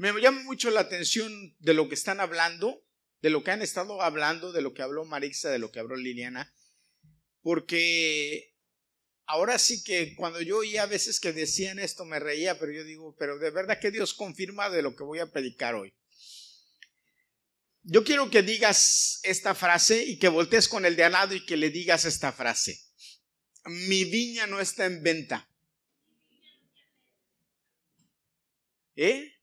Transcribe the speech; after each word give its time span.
Me 0.00 0.18
llama 0.18 0.42
mucho 0.44 0.70
la 0.70 0.80
atención 0.80 1.54
de 1.58 1.74
lo 1.74 1.90
que 1.90 1.94
están 1.94 2.20
hablando, 2.20 2.82
de 3.20 3.28
lo 3.28 3.44
que 3.44 3.50
han 3.50 3.60
estado 3.60 4.00
hablando, 4.00 4.50
de 4.50 4.62
lo 4.62 4.72
que 4.72 4.80
habló 4.80 5.04
Marixa, 5.04 5.50
de 5.50 5.58
lo 5.58 5.70
que 5.70 5.78
habló 5.78 5.94
Liliana, 5.94 6.54
porque 7.42 8.56
ahora 9.26 9.58
sí 9.58 9.84
que 9.84 10.14
cuando 10.16 10.40
yo 10.40 10.56
oía 10.56 10.84
a 10.84 10.86
veces 10.86 11.20
que 11.20 11.34
decían 11.34 11.78
esto 11.78 12.06
me 12.06 12.18
reía, 12.18 12.58
pero 12.58 12.72
yo 12.72 12.82
digo, 12.82 13.14
pero 13.18 13.38
de 13.38 13.50
verdad 13.50 13.78
que 13.78 13.90
Dios 13.90 14.14
confirma 14.14 14.70
de 14.70 14.80
lo 14.80 14.96
que 14.96 15.04
voy 15.04 15.18
a 15.18 15.30
predicar 15.30 15.74
hoy. 15.74 15.92
Yo 17.82 18.02
quiero 18.02 18.30
que 18.30 18.40
digas 18.40 19.20
esta 19.22 19.54
frase 19.54 20.02
y 20.02 20.18
que 20.18 20.28
voltees 20.28 20.66
con 20.66 20.86
el 20.86 20.96
de 20.96 21.04
al 21.04 21.12
lado 21.12 21.34
y 21.34 21.44
que 21.44 21.58
le 21.58 21.68
digas 21.68 22.06
esta 22.06 22.32
frase. 22.32 22.80
Mi 23.66 24.04
viña 24.04 24.46
no 24.46 24.60
está 24.60 24.86
en 24.86 25.02
venta. 25.02 25.46
¿Eh? 28.96 29.36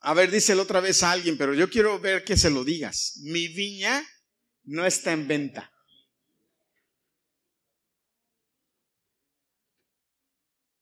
A 0.00 0.14
ver, 0.14 0.30
díselo 0.30 0.62
otra 0.62 0.80
vez 0.80 1.02
a 1.02 1.10
alguien, 1.10 1.36
pero 1.36 1.54
yo 1.54 1.68
quiero 1.68 1.98
ver 1.98 2.24
que 2.24 2.36
se 2.36 2.50
lo 2.50 2.64
digas. 2.64 3.18
Mi 3.22 3.48
viña 3.48 4.06
no 4.64 4.86
está 4.86 5.12
en 5.12 5.26
venta. 5.26 5.72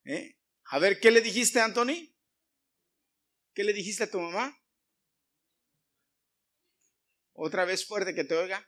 ¿Eh? 0.05 0.37
A 0.65 0.79
ver, 0.79 1.01
¿qué 1.01 1.11
le 1.11 1.20
dijiste, 1.20 1.61
Anthony? 1.61 2.15
¿Qué 3.55 3.65
le 3.65 3.73
dijiste 3.73 4.05
a 4.05 4.11
tu 4.11 4.20
mamá? 4.20 4.56
Otra 7.33 7.64
vez 7.64 7.87
fuerte 7.87 8.14
que 8.14 8.25
te 8.25 8.37
oiga. 8.37 8.67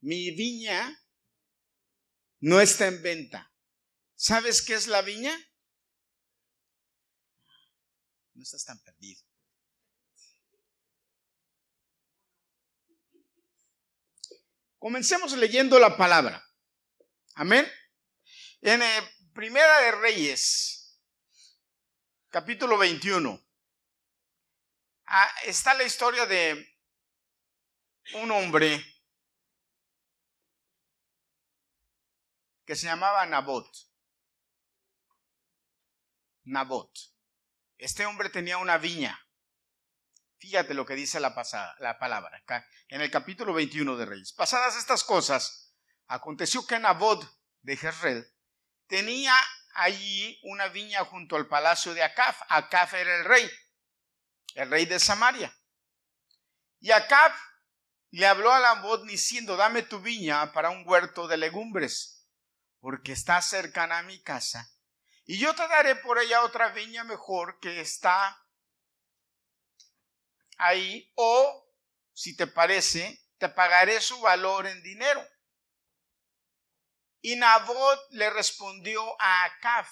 Mi 0.00 0.30
viña 0.30 0.98
no 2.40 2.60
está 2.60 2.86
en 2.86 3.02
venta. 3.02 3.52
¿Sabes 4.14 4.62
qué 4.62 4.74
es 4.74 4.86
la 4.86 5.02
viña? 5.02 5.36
No 8.40 8.44
estás 8.44 8.64
tan 8.64 8.78
perdido. 8.78 9.22
Comencemos 14.78 15.34
leyendo 15.34 15.78
la 15.78 15.94
palabra. 15.94 16.42
Amén. 17.34 17.70
En 18.62 18.80
eh, 18.80 19.26
Primera 19.34 19.82
de 19.82 19.92
Reyes, 19.92 20.98
capítulo 22.30 22.78
21, 22.78 23.46
ah, 25.04 25.30
está 25.44 25.74
la 25.74 25.84
historia 25.84 26.24
de 26.24 26.66
un 28.14 28.30
hombre 28.30 28.82
que 32.64 32.74
se 32.74 32.86
llamaba 32.86 33.26
Nabot. 33.26 33.70
Nabot. 36.44 37.19
Este 37.80 38.04
hombre 38.04 38.28
tenía 38.28 38.58
una 38.58 38.76
viña. 38.76 39.18
Fíjate 40.36 40.74
lo 40.74 40.84
que 40.84 40.94
dice 40.94 41.18
la, 41.18 41.34
pasada, 41.34 41.74
la 41.78 41.98
palabra 41.98 42.36
acá, 42.36 42.68
en 42.88 43.00
el 43.00 43.10
capítulo 43.10 43.54
21 43.54 43.96
de 43.96 44.04
Reyes. 44.04 44.34
Pasadas 44.34 44.76
estas 44.76 45.02
cosas, 45.02 45.74
aconteció 46.06 46.66
que 46.66 46.78
Nabot 46.78 47.26
de 47.62 47.78
Jezreel 47.78 48.26
tenía 48.86 49.34
allí 49.72 50.38
una 50.42 50.68
viña 50.68 51.06
junto 51.06 51.36
al 51.36 51.48
palacio 51.48 51.94
de 51.94 52.02
Acab. 52.02 52.34
Acab 52.50 52.94
era 52.94 53.16
el 53.16 53.24
rey, 53.24 53.50
el 54.56 54.70
rey 54.70 54.84
de 54.84 55.00
Samaria. 55.00 55.50
Y 56.80 56.90
Acab 56.90 57.32
le 58.10 58.26
habló 58.26 58.52
a 58.52 58.60
Nabot 58.60 59.06
diciendo, 59.06 59.56
dame 59.56 59.84
tu 59.84 60.00
viña 60.00 60.52
para 60.52 60.68
un 60.68 60.86
huerto 60.86 61.26
de 61.28 61.38
legumbres, 61.38 62.28
porque 62.78 63.12
está 63.12 63.40
cercana 63.40 64.00
a 64.00 64.02
mi 64.02 64.22
casa. 64.22 64.70
Y 65.30 65.38
yo 65.38 65.54
te 65.54 65.68
daré 65.68 65.94
por 65.94 66.18
ella 66.18 66.42
otra 66.42 66.70
viña 66.70 67.04
mejor 67.04 67.60
que 67.60 67.80
está 67.80 68.44
ahí 70.58 71.08
o, 71.14 71.72
si 72.12 72.34
te 72.34 72.48
parece, 72.48 73.28
te 73.38 73.48
pagaré 73.48 74.00
su 74.00 74.20
valor 74.20 74.66
en 74.66 74.82
dinero. 74.82 75.24
Y 77.20 77.36
Nabot 77.36 78.00
le 78.10 78.28
respondió 78.30 79.00
a 79.22 79.44
Acab, 79.44 79.86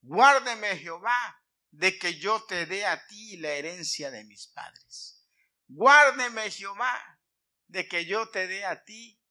guárdeme 0.00 0.76
Jehová 0.78 1.40
de 1.70 1.96
que 1.96 2.18
yo 2.18 2.44
te 2.46 2.66
dé 2.66 2.86
a 2.86 3.06
ti 3.06 3.36
la 3.36 3.50
herencia 3.50 4.10
de 4.10 4.24
mis 4.24 4.48
padres. 4.48 5.28
Guárdeme 5.68 6.50
Jehová 6.50 7.20
de 7.68 7.86
que 7.86 8.04
yo 8.04 8.28
te 8.30 8.48
dé 8.48 8.64
a 8.64 8.82
ti 8.82 9.22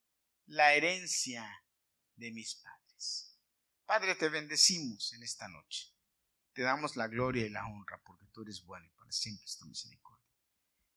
la 0.45 0.75
herencia 0.75 1.45
de 2.15 2.31
mis 2.31 2.55
padres. 2.55 2.74
Padre, 3.85 4.15
te 4.15 4.29
bendecimos 4.29 5.13
en 5.13 5.23
esta 5.23 5.47
noche. 5.47 5.93
Te 6.53 6.63
damos 6.63 6.95
la 6.95 7.07
gloria 7.07 7.45
y 7.45 7.49
la 7.49 7.67
honra 7.67 8.01
porque 8.03 8.25
tú 8.27 8.41
eres 8.41 8.63
bueno 8.63 8.85
y 8.85 8.89
para 8.89 9.11
siempre 9.11 9.45
es 9.45 9.57
tu 9.57 9.65
misericordia. 9.65 10.25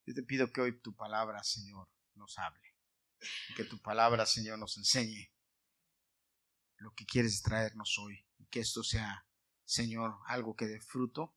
Yo 0.07 0.15
te 0.15 0.23
pido 0.23 0.51
que 0.53 0.61
hoy 0.61 0.81
tu 0.81 0.95
palabra, 0.95 1.43
Señor, 1.45 1.89
nos 2.15 2.39
hable. 2.39 2.77
Y 3.51 3.55
que 3.55 3.65
tu 3.65 3.81
palabra, 3.83 4.25
Señor, 4.25 4.59
nos 4.59 4.77
enseñe 4.79 5.31
lo 6.77 6.95
que 6.95 7.05
quieres 7.05 7.43
traernos 7.43 7.99
hoy. 7.99 8.25
Y 8.39 8.47
que 8.47 8.61
esto 8.61 8.83
sea, 8.83 9.27
Señor, 9.65 10.19
algo 10.27 10.57
que 10.57 10.67
dé 10.67 10.81
fruto. 10.81 11.37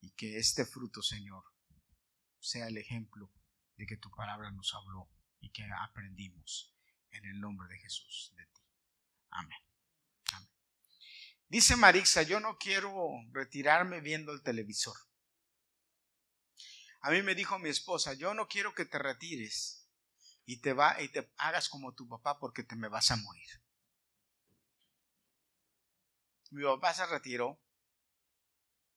Y 0.00 0.10
que 0.12 0.38
este 0.38 0.64
fruto, 0.64 1.02
Señor, 1.02 1.44
sea 2.38 2.68
el 2.68 2.78
ejemplo 2.78 3.32
de 3.76 3.86
que 3.86 3.96
tu 3.96 4.10
palabra 4.10 4.50
nos 4.52 4.72
habló 4.74 5.10
y 5.40 5.50
que 5.50 5.66
aprendimos 5.82 6.74
en 7.10 7.24
el 7.24 7.40
nombre 7.40 7.68
de 7.68 7.78
Jesús, 7.78 8.32
de 8.36 8.46
ti. 8.46 8.62
Amén. 9.30 9.69
Dice 11.50 11.74
Marixa, 11.74 12.22
yo 12.22 12.38
no 12.38 12.56
quiero 12.58 13.10
retirarme 13.32 14.00
viendo 14.00 14.30
el 14.32 14.40
televisor. 14.40 14.96
A 17.00 17.10
mí 17.10 17.22
me 17.22 17.34
dijo 17.34 17.58
mi 17.58 17.68
esposa, 17.68 18.14
yo 18.14 18.34
no 18.34 18.46
quiero 18.46 18.72
que 18.72 18.84
te 18.84 19.00
retires 19.00 19.84
y 20.46 20.60
te, 20.60 20.74
va, 20.74 21.02
y 21.02 21.08
te 21.08 21.28
hagas 21.38 21.68
como 21.68 21.92
tu 21.92 22.06
papá 22.08 22.38
porque 22.38 22.62
te 22.62 22.76
me 22.76 22.86
vas 22.86 23.10
a 23.10 23.16
morir. 23.16 23.48
Mi 26.52 26.62
papá 26.62 26.94
se 26.94 27.04
retiró 27.06 27.60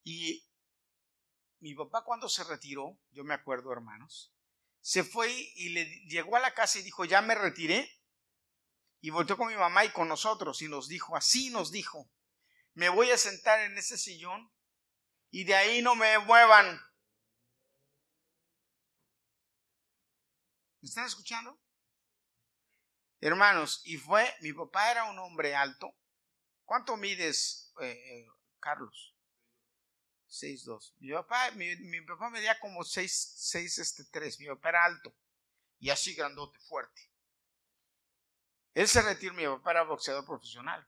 y 0.04 0.48
mi 1.60 1.74
papá 1.74 2.04
cuando 2.04 2.30
se 2.30 2.44
retiró, 2.44 3.00
yo 3.14 3.24
me 3.24 3.34
acuerdo 3.34 3.72
hermanos, 3.72 4.32
se 4.80 5.04
fue 5.04 5.32
y 5.56 5.70
le 5.70 5.86
llegó 6.06 6.36
a 6.36 6.40
la 6.40 6.54
casa 6.54 6.78
y 6.78 6.84
dijo, 6.84 7.04
ya 7.04 7.24
me 7.24 7.34
retiré. 7.34 7.90
Y 9.02 9.10
volvió 9.10 9.38
con 9.38 9.48
mi 9.48 9.56
mamá 9.56 9.86
y 9.86 9.92
con 9.92 10.08
nosotros 10.08 10.62
y 10.62 10.68
nos 10.68 10.88
dijo, 10.88 11.16
así 11.16 11.50
nos 11.50 11.72
dijo, 11.72 12.12
me 12.74 12.90
voy 12.90 13.12
a 13.12 13.18
sentar 13.18 13.60
en 13.62 13.78
ese 13.78 13.98
sillón 13.98 14.52
y 15.30 15.44
de 15.46 15.56
ahí 15.56 15.82
no 15.82 15.96
me 15.96 16.20
muevan 16.20 16.80
¿Me 20.84 20.88
están 20.88 21.06
escuchando? 21.06 21.58
Hermanos, 23.22 23.82
y 23.86 23.96
fue, 23.96 24.30
mi 24.42 24.52
papá 24.52 24.92
era 24.92 25.06
un 25.06 25.18
hombre 25.18 25.56
alto. 25.56 25.96
¿Cuánto 26.66 26.98
mides, 26.98 27.74
eh, 27.80 27.92
eh, 27.92 28.28
Carlos? 28.60 29.16
6'2. 30.28 30.96
Mi 31.00 31.14
papá, 31.14 31.52
mi, 31.52 31.74
mi 31.78 32.02
papá 32.02 32.30
medía 32.30 32.60
como 32.60 32.84
6, 32.84 33.34
6, 33.38 33.78
este, 33.78 34.04
3. 34.12 34.42
Mi 34.42 34.48
papá 34.48 34.70
era 34.70 34.84
alto 34.84 35.16
y 35.80 35.90
así 35.90 36.16
grandote, 36.16 36.60
fuerte. 36.68 37.10
Él 38.74 38.90
se 38.90 39.02
retiró, 39.02 39.34
mi 39.36 39.46
papá 39.46 39.72
era 39.72 39.84
boxeador 39.84 40.26
profesional. 40.26 40.86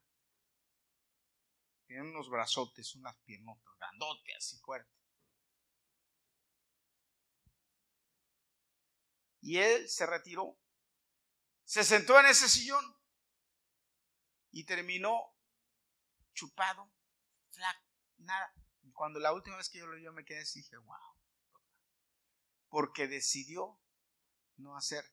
Tiene 1.87 2.01
unos 2.01 2.29
brazotes, 2.29 2.95
unas 2.95 3.15
piernotas, 3.25 3.77
grandote, 3.77 4.35
así 4.35 4.57
fuerte. 4.57 4.91
Y 9.41 9.57
él 9.57 9.87
se 9.87 10.05
retiró. 10.05 10.57
Se 11.63 11.83
sentó 11.83 12.19
en 12.19 12.25
ese 12.25 12.49
sillón 12.49 12.83
y 14.51 14.65
terminó 14.65 15.35
chupado, 16.33 16.91
flaco, 17.51 17.85
nada. 18.17 18.53
Cuando 18.93 19.19
la 19.19 19.33
última 19.33 19.57
vez 19.57 19.69
que 19.69 19.79
yo 19.79 19.87
lo 19.87 19.95
vi, 19.95 20.09
me 20.09 20.25
quedé 20.25 20.41
así, 20.41 20.61
dije, 20.61 20.77
wow, 20.77 21.19
porque 22.69 23.07
decidió 23.07 23.79
no 24.57 24.75
hacer 24.77 25.03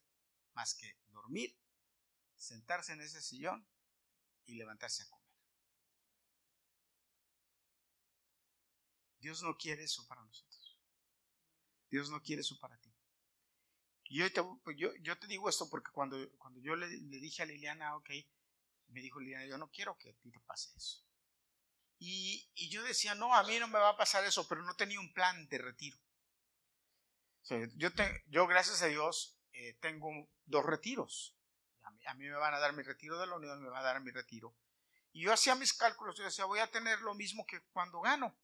más 0.54 0.74
que 0.74 0.98
dormir, 1.08 1.58
sentarse 2.36 2.92
en 2.92 3.00
ese 3.00 3.20
sillón 3.20 3.66
y 4.44 4.54
levantarse 4.54 5.02
a 5.02 5.08
comer. 5.08 5.21
Dios 9.22 9.42
no 9.42 9.56
quiere 9.56 9.84
eso 9.84 10.06
para 10.08 10.22
nosotros. 10.22 10.76
Dios 11.88 12.10
no 12.10 12.20
quiere 12.20 12.42
eso 12.42 12.58
para 12.58 12.76
ti. 12.78 12.92
Y 14.04 14.18
yo 14.18 14.30
te, 14.30 15.16
te 15.16 15.26
digo 15.26 15.48
esto 15.48 15.70
porque 15.70 15.92
cuando, 15.92 16.18
cuando 16.36 16.60
yo 16.60 16.76
le, 16.76 16.88
dije 16.88 17.42
a 17.42 17.46
Liliana, 17.46 17.96
ok, 17.96 18.10
me 18.88 19.00
dijo 19.00 19.20
Liliana, 19.20 19.46
yo 19.46 19.56
no 19.56 19.70
quiero 19.70 19.96
que 19.96 20.10
a 20.10 20.14
ti 20.14 20.30
te 20.30 20.40
pase 20.40 20.70
eso. 20.76 21.02
Y, 21.98 22.50
yo 22.68 22.82
decía, 22.82 23.14
no, 23.14 23.32
a 23.32 23.44
mí 23.44 23.58
no 23.60 23.68
me 23.68 23.78
va 23.78 23.90
a 23.90 23.96
pasar 23.96 24.24
eso, 24.24 24.46
pero 24.48 24.62
no 24.62 24.74
tenía 24.74 24.98
un 24.98 25.12
plan 25.14 25.46
de 25.48 25.58
retiro. 25.58 25.96
yo, 27.76 27.90
yo, 28.26 28.46
gracias 28.48 28.82
a 28.82 28.86
Dios, 28.86 29.38
eh, 29.52 29.78
tengo 29.80 30.10
dos 30.44 30.66
retiros. 30.66 31.36
A 31.82 32.14
mí, 32.14 32.24
me 32.24 32.32
van 32.32 32.54
a 32.54 32.58
dar 32.58 32.72
mi 32.72 32.82
retiro 32.82 33.18
de 33.18 33.28
la 33.28 33.36
unión, 33.36 33.62
me 33.62 33.68
va 33.68 33.78
a 33.78 33.84
dar 33.84 34.00
mi 34.00 34.10
retiro. 34.10 34.54
Y 35.12 35.22
yo 35.22 35.32
hacía 35.32 35.54
mis 35.54 35.72
cálculos, 35.72 36.16
yo 36.16 36.24
decía, 36.24 36.44
voy 36.44 36.58
a 36.58 36.70
tener 36.70 37.00
lo 37.00 37.14
mismo 37.14 37.46
que 37.46 37.60
cuando 37.72 38.00
gano. 38.00 38.36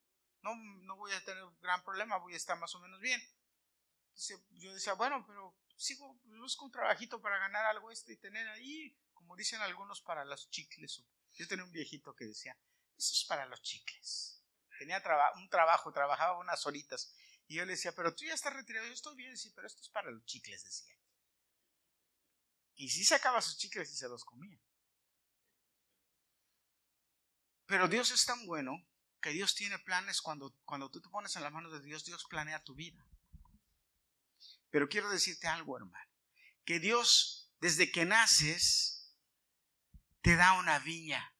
No, 0.42 0.54
no 0.56 0.96
voy 0.96 1.12
a 1.12 1.24
tener 1.24 1.44
gran 1.60 1.82
problema, 1.82 2.18
voy 2.18 2.34
a 2.34 2.36
estar 2.36 2.58
más 2.58 2.74
o 2.74 2.80
menos 2.80 3.00
bien. 3.00 3.20
Yo 4.50 4.72
decía, 4.72 4.94
bueno, 4.94 5.24
pero 5.26 5.56
sigo, 5.76 6.18
busco 6.24 6.64
un 6.64 6.72
trabajito 6.72 7.20
para 7.20 7.38
ganar 7.38 7.66
algo 7.66 7.90
este 7.90 8.14
y 8.14 8.16
tener 8.16 8.48
ahí, 8.48 8.96
como 9.12 9.36
dicen 9.36 9.60
algunos, 9.60 10.00
para 10.02 10.24
los 10.24 10.50
chicles. 10.50 11.04
Yo 11.34 11.46
tenía 11.46 11.64
un 11.64 11.72
viejito 11.72 12.14
que 12.14 12.24
decía, 12.24 12.56
eso 12.96 13.12
es 13.14 13.24
para 13.28 13.46
los 13.46 13.62
chicles. 13.62 14.42
Tenía 14.78 15.02
un 15.36 15.48
trabajo, 15.48 15.92
trabajaba 15.92 16.38
unas 16.38 16.64
horitas. 16.66 17.14
Y 17.46 17.56
yo 17.56 17.64
le 17.64 17.72
decía, 17.72 17.92
pero 17.92 18.14
tú 18.14 18.24
ya 18.24 18.34
estás 18.34 18.52
retirado. 18.52 18.86
Yo 18.86 18.92
estoy 18.92 19.16
bien, 19.16 19.36
sí, 19.36 19.50
pero 19.54 19.66
esto 19.66 19.80
es 19.82 19.88
para 19.88 20.10
los 20.10 20.24
chicles, 20.24 20.64
decía. 20.64 20.94
Y 22.74 22.88
sí 22.88 23.04
sacaba 23.04 23.40
sus 23.40 23.56
chicles 23.56 23.90
y 23.92 23.96
se 23.96 24.08
los 24.08 24.24
comía. 24.24 24.60
Pero 27.66 27.88
Dios 27.88 28.10
es 28.10 28.24
tan 28.24 28.46
bueno 28.46 28.72
que 29.20 29.30
Dios 29.30 29.54
tiene 29.54 29.78
planes 29.78 30.22
cuando, 30.22 30.54
cuando 30.64 30.90
tú 30.90 31.00
te 31.00 31.08
pones 31.08 31.34
en 31.36 31.42
las 31.42 31.52
manos 31.52 31.72
de 31.72 31.80
Dios, 31.80 32.04
Dios 32.04 32.24
planea 32.28 32.62
tu 32.62 32.74
vida. 32.74 33.04
Pero 34.70 34.88
quiero 34.88 35.08
decirte 35.10 35.46
algo, 35.46 35.76
hermano, 35.76 36.12
que 36.64 36.78
Dios, 36.78 37.52
desde 37.60 37.90
que 37.90 38.04
naces, 38.04 39.16
te 40.20 40.36
da 40.36 40.52
una 40.54 40.78
viña. 40.78 41.34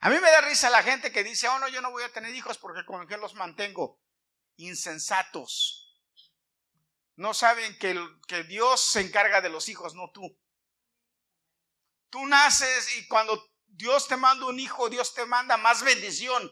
A 0.00 0.10
mí 0.10 0.16
me 0.16 0.30
da 0.30 0.42
risa 0.42 0.68
la 0.68 0.82
gente 0.82 1.10
que 1.10 1.24
dice, 1.24 1.48
oh 1.48 1.58
no, 1.58 1.68
yo 1.68 1.80
no 1.80 1.90
voy 1.90 2.02
a 2.02 2.12
tener 2.12 2.34
hijos 2.34 2.58
porque 2.58 2.84
con 2.84 3.06
qué 3.08 3.16
los 3.16 3.34
mantengo. 3.34 4.02
Insensatos. 4.56 5.98
No 7.16 7.32
saben 7.32 7.78
que, 7.78 7.98
que 8.28 8.44
Dios 8.44 8.82
se 8.82 9.00
encarga 9.00 9.40
de 9.40 9.48
los 9.48 9.68
hijos, 9.68 9.94
no 9.94 10.10
tú. 10.12 10.38
Tú 12.10 12.26
naces 12.26 12.98
y 12.98 13.08
cuando 13.08 13.53
Dios 13.76 14.06
te 14.06 14.16
manda 14.16 14.46
un 14.46 14.58
hijo, 14.60 14.88
Dios 14.88 15.14
te 15.14 15.26
manda 15.26 15.56
más 15.56 15.82
bendición. 15.82 16.50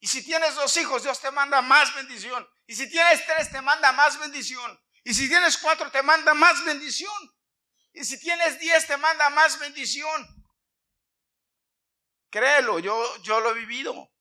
Y 0.00 0.06
si 0.06 0.22
tienes 0.22 0.54
dos 0.54 0.76
hijos, 0.76 1.02
Dios 1.02 1.18
te 1.20 1.30
manda 1.30 1.60
más 1.62 1.94
bendición. 1.94 2.46
Y 2.66 2.74
si 2.74 2.88
tienes 2.88 3.24
tres, 3.26 3.50
te 3.50 3.60
manda 3.62 3.92
más 3.92 4.18
bendición. 4.18 4.78
Y 5.04 5.14
si 5.14 5.28
tienes 5.28 5.56
cuatro, 5.56 5.90
te 5.90 6.02
manda 6.02 6.34
más 6.34 6.64
bendición. 6.64 7.34
Y 7.94 8.04
si 8.04 8.20
tienes 8.20 8.60
diez, 8.60 8.86
te 8.86 8.96
manda 8.96 9.30
más 9.30 9.58
bendición. 9.58 10.46
Créelo, 12.30 12.78
yo, 12.78 13.16
yo 13.22 13.40
lo 13.40 13.50
he 13.50 13.54
vivido. 13.54 14.12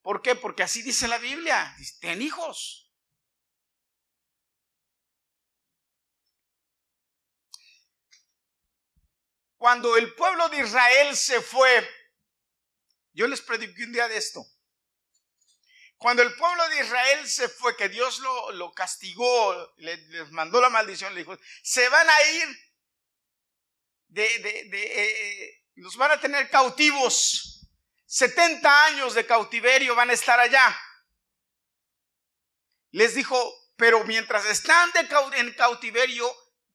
¿Por 0.00 0.22
qué? 0.22 0.34
Porque 0.34 0.62
así 0.62 0.82
dice 0.82 1.06
la 1.06 1.18
Biblia. 1.18 1.76
Ten 2.00 2.22
hijos. 2.22 2.83
Cuando 9.64 9.96
el 9.96 10.14
pueblo 10.14 10.46
de 10.50 10.58
Israel 10.58 11.16
se 11.16 11.40
fue, 11.40 11.90
yo 13.14 13.26
les 13.26 13.40
prediqué 13.40 13.84
un 13.84 13.94
día 13.94 14.06
de 14.08 14.18
esto. 14.18 14.44
Cuando 15.96 16.22
el 16.22 16.34
pueblo 16.34 16.68
de 16.68 16.80
Israel 16.80 17.26
se 17.26 17.48
fue, 17.48 17.74
que 17.74 17.88
Dios 17.88 18.18
lo, 18.18 18.52
lo 18.52 18.74
castigó, 18.74 19.72
les 19.78 20.30
mandó 20.32 20.60
la 20.60 20.68
maldición, 20.68 21.14
le 21.14 21.20
dijo, 21.20 21.38
se 21.62 21.88
van 21.88 22.06
a 22.10 22.22
ir 22.24 22.74
de, 24.08 24.38
de, 24.40 24.64
de 24.64 25.02
eh, 25.02 25.64
los 25.76 25.96
van 25.96 26.10
a 26.10 26.20
tener 26.20 26.50
cautivos. 26.50 27.66
70 28.04 28.84
años 28.84 29.14
de 29.14 29.24
cautiverio 29.24 29.94
van 29.94 30.10
a 30.10 30.12
estar 30.12 30.38
allá. 30.38 30.78
Les 32.90 33.14
dijo, 33.14 33.72
pero 33.76 34.04
mientras 34.04 34.44
están 34.44 34.92
en 35.38 35.54
cautiverio, 35.54 36.30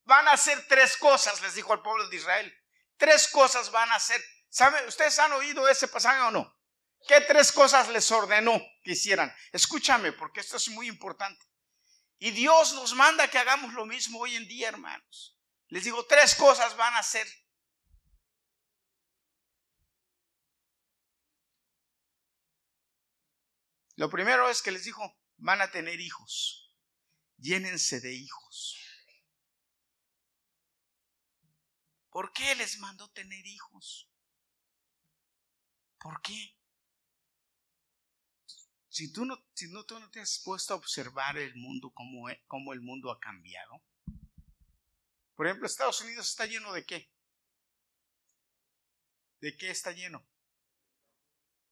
van 0.06 0.28
a 0.28 0.32
hacer 0.32 0.68
tres 0.68 0.98
cosas, 0.98 1.40
les 1.44 1.54
dijo 1.54 1.72
al 1.72 1.84
pueblo 1.84 2.10
de 2.10 2.16
Israel. 2.16 2.59
Tres 3.00 3.30
cosas 3.30 3.72
van 3.72 3.90
a 3.90 3.96
hacer. 3.96 4.22
¿Saben? 4.50 4.86
¿Ustedes 4.88 5.18
han 5.20 5.32
oído 5.32 5.68
ese 5.70 5.88
pasaje 5.88 6.20
o 6.20 6.32
no? 6.32 6.60
¿Qué 7.08 7.22
tres 7.22 7.52
cosas 7.52 7.88
les 7.88 8.12
ordenó 8.12 8.62
que 8.84 8.92
hicieran? 8.92 9.34
Escúchame, 9.54 10.12
porque 10.12 10.42
esto 10.42 10.58
es 10.58 10.68
muy 10.70 10.88
importante. 10.88 11.44
Y 12.18 12.32
Dios 12.32 12.74
nos 12.74 12.94
manda 12.94 13.30
que 13.30 13.38
hagamos 13.38 13.74
lo 13.74 13.86
mismo 13.86 14.20
hoy 14.20 14.36
en 14.36 14.48
día, 14.50 14.68
hermanos. 14.68 15.40
Les 15.70 15.86
digo, 15.86 16.06
tres 16.06 16.36
cosas 16.36 16.76
van 16.76 16.94
a 16.94 17.00
hacer. 17.00 17.26
Lo 23.96 24.10
primero 24.10 24.50
es 24.50 24.62
que 24.62 24.72
les 24.72 24.84
dijo, 24.84 25.18
van 25.38 25.62
a 25.62 25.72
tener 25.72 26.02
hijos. 26.02 26.76
Llénense 27.38 28.02
de 28.02 28.14
hijos. 28.14 28.79
¿Por 32.10 32.34
qué 32.34 32.56
les 32.56 32.80
mandó 32.80 33.10
tener 33.12 33.46
hijos? 33.46 34.10
¿Por 36.00 36.22
qué? 36.22 36.56
Si 38.88 39.12
tú 39.12 39.26
no, 39.26 39.38
si 39.54 39.72
no, 39.72 39.86
tú 39.86 40.00
no 40.00 40.10
te 40.10 40.20
has 40.20 40.42
puesto 40.44 40.74
a 40.74 40.78
observar 40.78 41.38
el 41.38 41.56
mundo, 41.56 41.92
cómo, 41.94 42.30
e, 42.30 42.44
cómo 42.48 42.74
el 42.74 42.82
mundo 42.82 43.12
ha 43.12 43.20
cambiado. 43.20 43.84
Por 45.36 45.48
ejemplo, 45.48 45.68
Estados 45.68 46.02
Unidos 46.02 46.28
está 46.28 46.46
lleno 46.46 46.74
de 46.74 46.86
qué? 46.86 47.12
¿De 49.42 49.56
qué 49.56 49.70
está 49.70 49.92
lleno? 49.92 50.26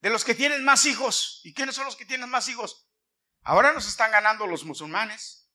de 0.01 0.09
los 0.09 0.23
que 0.23 0.35
tienen 0.35 0.63
más 0.63 0.85
hijos. 0.85 1.41
¿Y 1.43 1.53
quiénes 1.53 1.75
son 1.75 1.85
los 1.85 1.95
que 1.95 2.05
tienen 2.05 2.29
más 2.29 2.47
hijos? 2.47 2.87
Ahora 3.41 3.73
nos 3.73 3.87
están 3.87 4.11
ganando 4.11 4.47
los 4.47 4.63
musulmanes. 4.63 5.51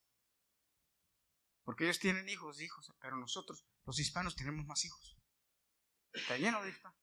Porque 1.64 1.84
ellos 1.84 2.00
tienen 2.00 2.28
hijos, 2.28 2.60
hijos, 2.60 2.92
pero 3.00 3.16
nosotros, 3.16 3.64
los 3.84 3.98
hispanos, 3.98 4.36
tenemos 4.36 4.64
más 4.66 4.84
hijos. 4.84 5.16
Está 6.12 6.36
lleno 6.36 6.62
de 6.62 6.70
hispanos. 6.70 6.98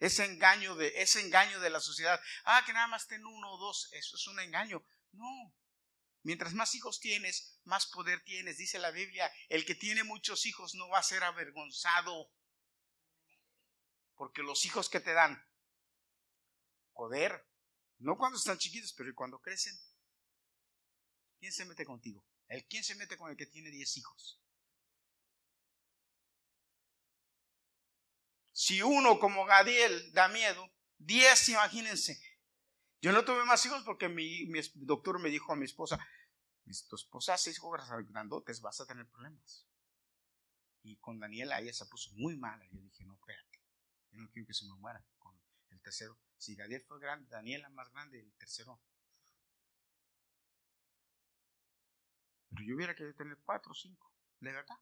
Ese 0.00 0.24
engaño 0.24 0.76
de, 0.76 0.92
ese 1.02 1.20
engaño 1.20 1.60
de 1.60 1.70
la 1.70 1.80
sociedad. 1.80 2.20
Ah, 2.44 2.62
que 2.64 2.72
nada 2.72 2.86
más 2.86 3.08
ten 3.08 3.24
uno 3.26 3.52
o 3.52 3.58
dos. 3.58 3.88
Eso 3.92 4.16
es 4.16 4.26
un 4.28 4.38
engaño. 4.38 4.84
No. 5.12 5.54
Mientras 6.22 6.54
más 6.54 6.74
hijos 6.74 7.00
tienes, 7.00 7.60
más 7.64 7.86
poder 7.86 8.22
tienes. 8.22 8.58
Dice 8.58 8.78
la 8.78 8.90
Biblia, 8.90 9.30
el 9.48 9.64
que 9.64 9.74
tiene 9.74 10.04
muchos 10.04 10.46
hijos 10.46 10.74
no 10.74 10.88
va 10.88 10.98
a 10.98 11.02
ser 11.02 11.24
avergonzado. 11.24 12.32
Porque 14.14 14.42
los 14.42 14.64
hijos 14.64 14.88
que 14.88 15.00
te 15.00 15.12
dan 15.12 15.44
poder, 16.92 17.48
no 17.98 18.16
cuando 18.16 18.38
están 18.38 18.58
chiquitos, 18.58 18.92
pero 18.92 19.14
cuando 19.14 19.40
crecen, 19.40 19.76
¿quién 21.38 21.52
se 21.52 21.64
mete 21.64 21.84
contigo? 21.84 22.24
¿El 22.48 22.66
quién 22.66 22.82
se 22.82 22.94
mete 22.94 23.16
con 23.16 23.30
el 23.30 23.36
que 23.36 23.46
tiene 23.46 23.70
10 23.70 23.96
hijos? 23.98 24.40
Si 28.52 28.82
uno 28.82 29.20
como 29.20 29.44
Gadiel 29.44 30.12
da 30.12 30.28
miedo, 30.28 30.68
10 30.98 31.50
imagínense. 31.50 32.20
Yo 33.00 33.12
no 33.12 33.24
tuve 33.24 33.44
más 33.44 33.64
hijos 33.66 33.84
porque 33.84 34.08
mi, 34.08 34.48
doctor 34.74 35.20
me 35.20 35.28
dijo 35.28 35.52
a 35.52 35.56
mi 35.56 35.64
esposa, 35.64 35.98
tu 36.88 36.96
esposa 36.96 37.34
hace 37.34 37.50
hijos 37.50 37.70
grandotes, 38.08 38.60
vas 38.60 38.80
a 38.80 38.86
tener 38.86 39.06
problemas. 39.06 39.66
Y 40.82 40.96
con 40.96 41.20
Daniela 41.20 41.60
ella 41.60 41.72
se 41.72 41.86
puso 41.86 42.10
muy 42.14 42.36
mala. 42.36 42.64
Yo 42.72 42.80
dije, 42.80 43.04
no, 43.04 43.14
espérate. 43.14 43.60
Yo 44.10 44.20
no 44.20 44.30
quiero 44.30 44.46
que 44.46 44.54
se 44.54 44.66
me 44.66 44.74
muera 44.74 45.04
con 45.18 45.38
el 45.70 45.80
tercero. 45.80 46.18
Si 46.36 46.54
Gadiel 46.56 46.82
fue 46.82 46.98
grande, 46.98 47.28
Daniela 47.28 47.68
más 47.70 47.90
grande, 47.90 48.20
el 48.20 48.32
tercero. 48.36 48.80
Pero 52.58 52.68
yo 52.68 52.74
hubiera 52.74 52.94
querido 52.96 53.14
tener 53.14 53.38
cuatro 53.44 53.70
o 53.70 53.74
cinco, 53.74 54.12
de 54.40 54.52
verdad. 54.52 54.76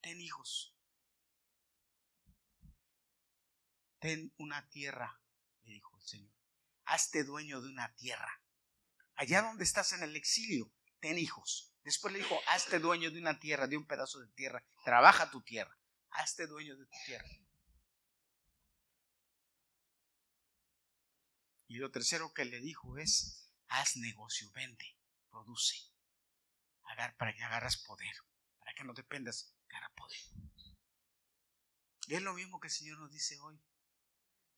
Ten 0.00 0.18
hijos. 0.20 0.74
Ten 3.98 4.32
una 4.38 4.66
tierra, 4.70 5.20
le 5.64 5.74
dijo 5.74 5.94
el 5.98 6.02
Señor. 6.02 6.32
Hazte 6.86 7.22
dueño 7.22 7.60
de 7.60 7.68
una 7.68 7.94
tierra. 7.96 8.42
Allá 9.14 9.42
donde 9.42 9.64
estás 9.64 9.92
en 9.92 10.02
el 10.02 10.16
exilio, 10.16 10.72
ten 11.00 11.18
hijos. 11.18 11.74
Después 11.84 12.14
le 12.14 12.20
dijo, 12.20 12.38
hazte 12.48 12.78
dueño 12.78 13.10
de 13.10 13.20
una 13.20 13.38
tierra, 13.38 13.66
de 13.66 13.76
un 13.76 13.86
pedazo 13.86 14.20
de 14.20 14.28
tierra. 14.28 14.64
Trabaja 14.84 15.30
tu 15.30 15.42
tierra 15.42 15.76
hazte 16.10 16.46
dueño 16.46 16.76
de 16.76 16.84
tu 16.84 16.96
tierra. 17.06 17.28
Y 21.68 21.76
lo 21.76 21.90
tercero 21.90 22.32
que 22.34 22.44
le 22.44 22.60
dijo 22.60 22.98
es, 22.98 23.39
haz 23.70 23.96
negocio, 23.96 24.50
vende, 24.52 24.96
produce, 25.30 25.76
agar, 26.84 27.16
para 27.16 27.34
que 27.34 27.42
agarras 27.42 27.76
poder, 27.78 28.14
para 28.58 28.74
que 28.74 28.84
no 28.84 28.92
dependas, 28.92 29.54
agarra 29.68 29.92
poder. 29.94 30.18
Es 32.08 32.22
lo 32.22 32.34
mismo 32.34 32.58
que 32.60 32.66
el 32.66 32.72
Señor 32.72 32.98
nos 32.98 33.10
dice 33.10 33.38
hoy. 33.40 33.60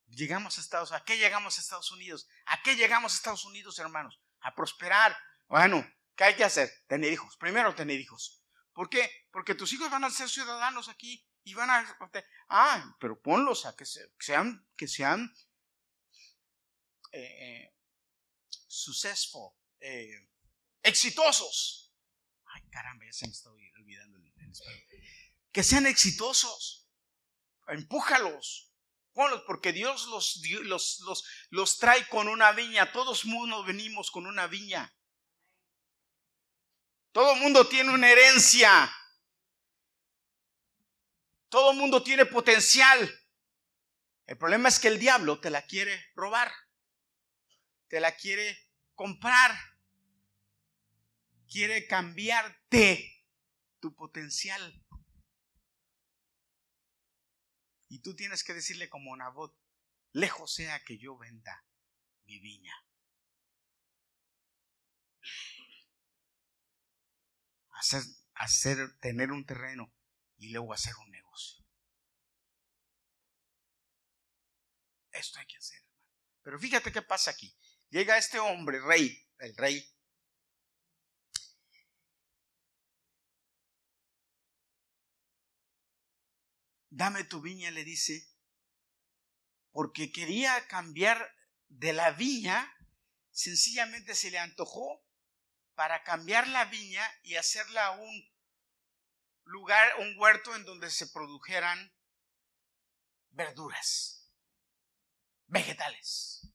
Llegamos 0.07 0.57
a 0.57 0.61
Estados 0.61 0.91
Unidos. 0.91 1.03
¿A 1.03 1.05
qué 1.05 1.19
llegamos 1.19 1.57
a 1.57 1.61
Estados 1.61 1.91
Unidos? 1.93 2.29
¿A 2.47 2.63
qué 2.63 2.77
llegamos 2.77 3.13
a 3.13 3.17
Estados 3.17 3.45
Unidos, 3.45 3.79
hermanos? 3.79 4.21
A 4.41 4.55
prosperar. 4.55 5.17
Bueno, 5.49 5.87
¿qué 6.17 6.25
hay 6.25 6.37
que 6.37 6.45
hacer? 6.45 6.71
Tener 6.87 7.13
hijos. 7.13 7.37
Primero 7.37 7.75
tener 7.75 8.01
hijos. 8.01 8.43
¿Por 8.73 8.89
qué? 8.89 9.11
Porque 9.31 9.55
tus 9.55 9.73
hijos 9.75 9.91
van 9.91 10.05
a 10.05 10.11
ser 10.11 10.29
ciudadanos 10.29 10.89
aquí 10.89 11.27
y 11.45 11.55
van 11.55 11.71
a... 11.71 11.99
Ah, 12.49 12.97
pero 12.99 13.21
ponlos 13.21 13.67
a 13.67 13.77
que 13.77 13.85
sean, 13.85 14.67
que 14.77 14.89
sean 14.89 15.35
eh, 17.13 17.21
eh, 17.21 17.75
successful, 18.73 19.53
eh, 19.81 20.29
exitosos. 20.83 21.95
Ay, 22.55 22.63
caramba, 22.71 23.05
ya 23.05 23.13
se 23.13 23.27
me 23.27 23.33
está 23.33 23.51
olvidando 23.51 24.19
el. 24.19 24.53
Que 25.53 25.63
sean 25.63 25.87
exitosos. 25.87 26.89
Empújalos. 27.69 28.71
Ponlos, 29.13 29.43
porque 29.47 29.73
Dios 29.73 30.07
los, 30.07 30.41
los, 30.63 31.01
los, 31.01 31.25
los 31.51 31.79
trae 31.79 32.09
con 32.09 32.29
una 32.29 32.53
viña. 32.53 32.93
Todos 32.93 33.27
mundo 33.27 33.63
venimos 33.63 34.11
con 34.11 34.27
una 34.27 34.47
viña. 34.47 34.95
Todo 37.13 37.37
mundo 37.37 37.69
tiene 37.69 37.93
una 37.93 38.11
herencia. 38.11 38.91
Todo 41.51 41.75
mundo 41.75 42.03
tiene 42.03 42.25
potencial. 42.25 43.21
El 44.25 44.39
problema 44.39 44.71
es 44.71 44.79
que 44.79 44.89
el 44.89 44.99
diablo 44.99 45.39
te 45.41 45.51
la 45.51 45.67
quiere 45.67 46.07
robar. 46.15 46.51
Te 47.93 48.01
la 48.01 48.17
quiere 48.17 48.57
comprar. 48.95 49.55
Quiere 51.47 51.87
cambiarte 51.87 53.23
tu 53.81 53.95
potencial. 53.95 54.83
Y 57.91 58.01
tú 58.01 58.17
tienes 58.17 58.45
que 58.45 58.55
decirle 58.55 58.89
como 58.89 59.15
Nabot, 59.15 59.55
lejos 60.13 60.55
sea 60.55 60.83
que 60.85 60.97
yo 60.97 61.19
venda 61.19 61.67
mi 62.25 62.39
viña. 62.41 62.75
Hacer, 68.33 68.99
tener 69.01 69.33
un 69.33 69.45
terreno 69.45 69.93
y 70.39 70.49
luego 70.49 70.73
hacer 70.73 70.95
un 70.97 71.11
negocio. 71.11 71.63
Esto 75.11 75.39
hay 75.41 75.47
que 75.47 75.59
hacer, 75.59 75.85
Pero 76.41 76.59
fíjate 76.59 76.91
qué 76.91 77.03
pasa 77.03 77.33
aquí. 77.33 77.55
Llega 77.93 78.17
este 78.17 78.39
hombre, 78.39 78.81
rey, 78.81 79.23
el 79.41 79.55
rey. 79.55 79.87
Dame 86.89 87.25
tu 87.25 87.43
viña, 87.43 87.71
le 87.71 87.85
dice, 87.85 88.27
porque 89.73 90.11
quería 90.11 90.67
cambiar 90.69 91.37
de 91.69 91.93
la 91.93 92.13
viña, 92.13 92.75
sencillamente 93.31 94.15
se 94.15 94.31
le 94.31 94.39
antojó 94.39 95.05
para 95.75 96.03
cambiar 96.03 96.49
la 96.49 96.65
viña 96.65 97.07
y 97.23 97.37
hacerla 97.37 97.91
un 97.91 98.33
lugar, 99.45 99.99
un 99.99 100.19
huerto 100.19 100.57
en 100.57 100.65
donde 100.65 100.91
se 100.91 101.09
produjeran 101.09 101.95
verduras, 103.33 104.33
vegetales. 105.47 106.52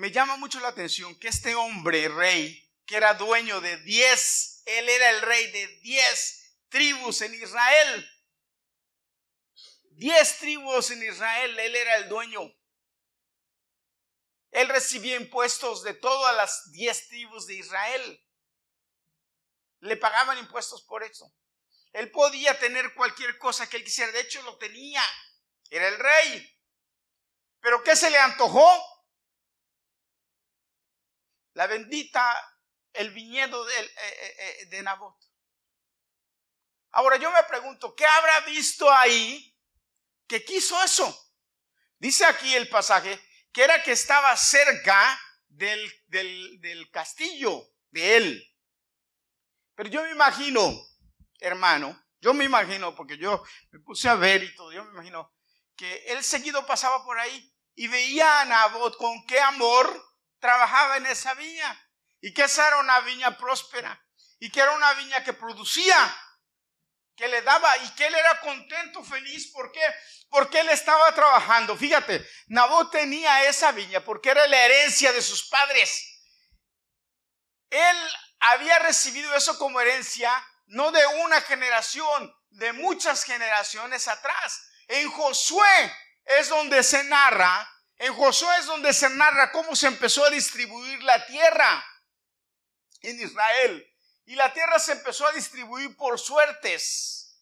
Me 0.00 0.10
llama 0.10 0.38
mucho 0.38 0.60
la 0.60 0.68
atención 0.68 1.14
que 1.18 1.28
este 1.28 1.54
hombre 1.54 2.08
rey, 2.08 2.66
que 2.86 2.96
era 2.96 3.12
dueño 3.12 3.60
de 3.60 3.76
10, 3.76 4.62
él 4.64 4.88
era 4.88 5.10
el 5.10 5.20
rey 5.20 5.52
de 5.52 5.66
10 5.82 6.56
tribus 6.70 7.20
en 7.20 7.34
Israel. 7.34 8.10
10 9.90 10.38
tribus 10.38 10.90
en 10.90 11.02
Israel, 11.02 11.58
él 11.58 11.76
era 11.76 11.96
el 11.96 12.08
dueño. 12.08 12.40
Él 14.52 14.70
recibía 14.70 15.16
impuestos 15.16 15.82
de 15.82 15.92
todas 15.92 16.34
las 16.34 16.72
10 16.72 17.08
tribus 17.08 17.46
de 17.46 17.56
Israel. 17.56 18.26
Le 19.80 19.98
pagaban 19.98 20.38
impuestos 20.38 20.82
por 20.84 21.02
eso. 21.02 21.30
Él 21.92 22.10
podía 22.10 22.58
tener 22.58 22.94
cualquier 22.94 23.36
cosa 23.36 23.68
que 23.68 23.76
él 23.76 23.84
quisiera. 23.84 24.10
De 24.12 24.20
hecho, 24.20 24.40
lo 24.44 24.56
tenía. 24.56 25.02
Era 25.68 25.88
el 25.88 25.98
rey. 25.98 26.58
Pero 27.60 27.84
¿qué 27.84 27.94
se 27.94 28.08
le 28.08 28.16
antojó? 28.16 28.89
La 31.54 31.66
bendita, 31.66 32.36
el 32.92 33.10
viñedo 33.10 33.64
de, 33.64 33.80
eh, 33.80 33.90
eh, 33.96 34.36
eh, 34.38 34.66
de 34.66 34.82
Nabot. 34.82 35.16
Ahora 36.92 37.16
yo 37.16 37.30
me 37.30 37.42
pregunto, 37.44 37.94
¿qué 37.94 38.04
habrá 38.04 38.40
visto 38.40 38.90
ahí 38.90 39.56
que 40.26 40.44
quiso 40.44 40.82
eso? 40.82 41.32
Dice 41.98 42.24
aquí 42.24 42.54
el 42.54 42.68
pasaje 42.68 43.20
que 43.52 43.62
era 43.62 43.82
que 43.82 43.92
estaba 43.92 44.36
cerca 44.36 45.20
del, 45.46 45.80
del 46.08 46.90
castillo 46.90 47.62
de 47.90 48.16
él. 48.16 48.56
Pero 49.74 49.88
yo 49.88 50.02
me 50.02 50.10
imagino, 50.10 50.72
hermano, 51.38 52.00
yo 52.20 52.34
me 52.34 52.44
imagino, 52.44 52.94
porque 52.94 53.16
yo 53.16 53.42
me 53.70 53.80
puse 53.80 54.08
a 54.08 54.14
ver 54.14 54.42
y 54.42 54.54
todo, 54.54 54.72
yo 54.72 54.84
me 54.84 54.90
imagino 54.90 55.32
que 55.76 56.04
él 56.08 56.22
seguido 56.22 56.66
pasaba 56.66 57.04
por 57.04 57.18
ahí 57.18 57.54
y 57.74 57.88
veía 57.88 58.42
a 58.42 58.44
Nabot 58.44 58.96
con 58.96 59.24
qué 59.26 59.40
amor 59.40 60.09
trabajaba 60.40 60.96
en 60.96 61.06
esa 61.06 61.34
viña 61.34 61.90
y 62.20 62.34
que 62.34 62.42
esa 62.42 62.66
era 62.66 62.78
una 62.78 63.00
viña 63.00 63.36
próspera 63.36 64.04
y 64.38 64.50
que 64.50 64.60
era 64.60 64.72
una 64.72 64.92
viña 64.94 65.22
que 65.22 65.32
producía, 65.32 66.16
que 67.14 67.28
le 67.28 67.42
daba 67.42 67.76
y 67.78 67.90
que 67.90 68.06
él 68.06 68.14
era 68.14 68.40
contento, 68.40 69.04
feliz. 69.04 69.52
¿Por 69.52 69.70
qué? 69.70 69.82
Porque 70.30 70.60
él 70.60 70.70
estaba 70.70 71.14
trabajando. 71.14 71.76
Fíjate, 71.76 72.26
Nabot 72.48 72.90
tenía 72.90 73.44
esa 73.44 73.72
viña 73.72 74.02
porque 74.02 74.30
era 74.30 74.46
la 74.46 74.64
herencia 74.64 75.12
de 75.12 75.20
sus 75.20 75.48
padres. 75.48 76.06
Él 77.68 77.96
había 78.40 78.78
recibido 78.80 79.34
eso 79.34 79.58
como 79.58 79.80
herencia, 79.80 80.32
no 80.66 80.90
de 80.90 81.06
una 81.24 81.40
generación, 81.42 82.34
de 82.48 82.72
muchas 82.72 83.24
generaciones 83.24 84.08
atrás. 84.08 84.68
En 84.88 85.10
Josué 85.10 85.94
es 86.24 86.48
donde 86.48 86.82
se 86.82 87.04
narra 87.04 87.68
en 88.00 88.14
Josué 88.14 88.48
es 88.58 88.64
donde 88.64 88.94
se 88.94 89.10
narra 89.10 89.52
cómo 89.52 89.76
se 89.76 89.86
empezó 89.86 90.24
a 90.24 90.30
distribuir 90.30 91.02
la 91.02 91.26
tierra 91.26 91.84
en 93.02 93.20
Israel. 93.20 93.86
Y 94.24 94.36
la 94.36 94.50
tierra 94.54 94.78
se 94.78 94.92
empezó 94.92 95.26
a 95.26 95.32
distribuir 95.32 95.94
por 95.98 96.18
suertes. 96.18 97.38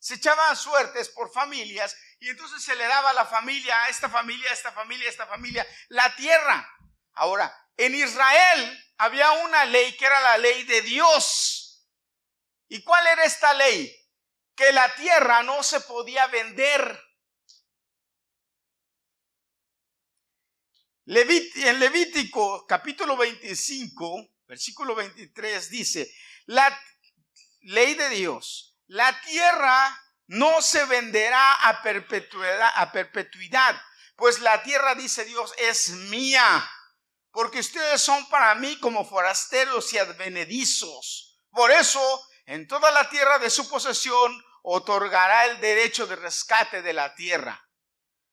Se 0.00 0.14
echaban 0.14 0.56
suertes 0.56 1.10
por 1.10 1.32
familias 1.32 1.96
y 2.18 2.28
entonces 2.28 2.60
se 2.60 2.74
le 2.74 2.88
daba 2.88 3.10
a 3.10 3.12
la 3.12 3.24
familia, 3.24 3.84
a 3.84 3.88
esta 3.88 4.08
familia, 4.08 4.50
a 4.50 4.52
esta 4.52 4.72
familia, 4.72 5.06
a 5.06 5.10
esta 5.10 5.26
familia, 5.28 5.66
la 5.90 6.12
tierra. 6.16 6.68
Ahora, 7.12 7.56
en 7.76 7.94
Israel 7.94 8.92
había 8.98 9.30
una 9.30 9.64
ley 9.66 9.96
que 9.96 10.06
era 10.06 10.20
la 10.22 10.38
ley 10.38 10.64
de 10.64 10.82
Dios. 10.82 11.86
¿Y 12.66 12.82
cuál 12.82 13.06
era 13.06 13.22
esta 13.22 13.54
ley? 13.54 13.96
Que 14.56 14.72
la 14.72 14.92
tierra 14.96 15.44
no 15.44 15.62
se 15.62 15.80
podía 15.82 16.26
vender. 16.26 17.00
En 21.12 21.80
Levítico 21.80 22.64
capítulo 22.68 23.16
25, 23.16 24.28
versículo 24.46 24.94
23 24.94 25.68
dice, 25.68 26.08
la 26.46 26.80
ley 27.62 27.94
de 27.94 28.10
Dios, 28.10 28.76
la 28.86 29.20
tierra 29.22 30.00
no 30.28 30.62
se 30.62 30.84
venderá 30.84 31.68
a 31.68 31.82
perpetuidad, 31.82 32.70
a 32.76 32.92
perpetuidad, 32.92 33.80
pues 34.14 34.38
la 34.38 34.62
tierra, 34.62 34.94
dice 34.94 35.24
Dios, 35.24 35.52
es 35.58 35.90
mía, 35.90 36.70
porque 37.32 37.58
ustedes 37.58 38.00
son 38.00 38.28
para 38.28 38.54
mí 38.54 38.78
como 38.78 39.04
forasteros 39.04 39.92
y 39.92 39.98
advenedizos. 39.98 41.40
Por 41.50 41.72
eso, 41.72 42.00
en 42.46 42.68
toda 42.68 42.92
la 42.92 43.10
tierra 43.10 43.40
de 43.40 43.50
su 43.50 43.68
posesión, 43.68 44.44
otorgará 44.62 45.46
el 45.46 45.60
derecho 45.60 46.06
de 46.06 46.14
rescate 46.14 46.82
de 46.82 46.92
la 46.92 47.16
tierra. 47.16 47.68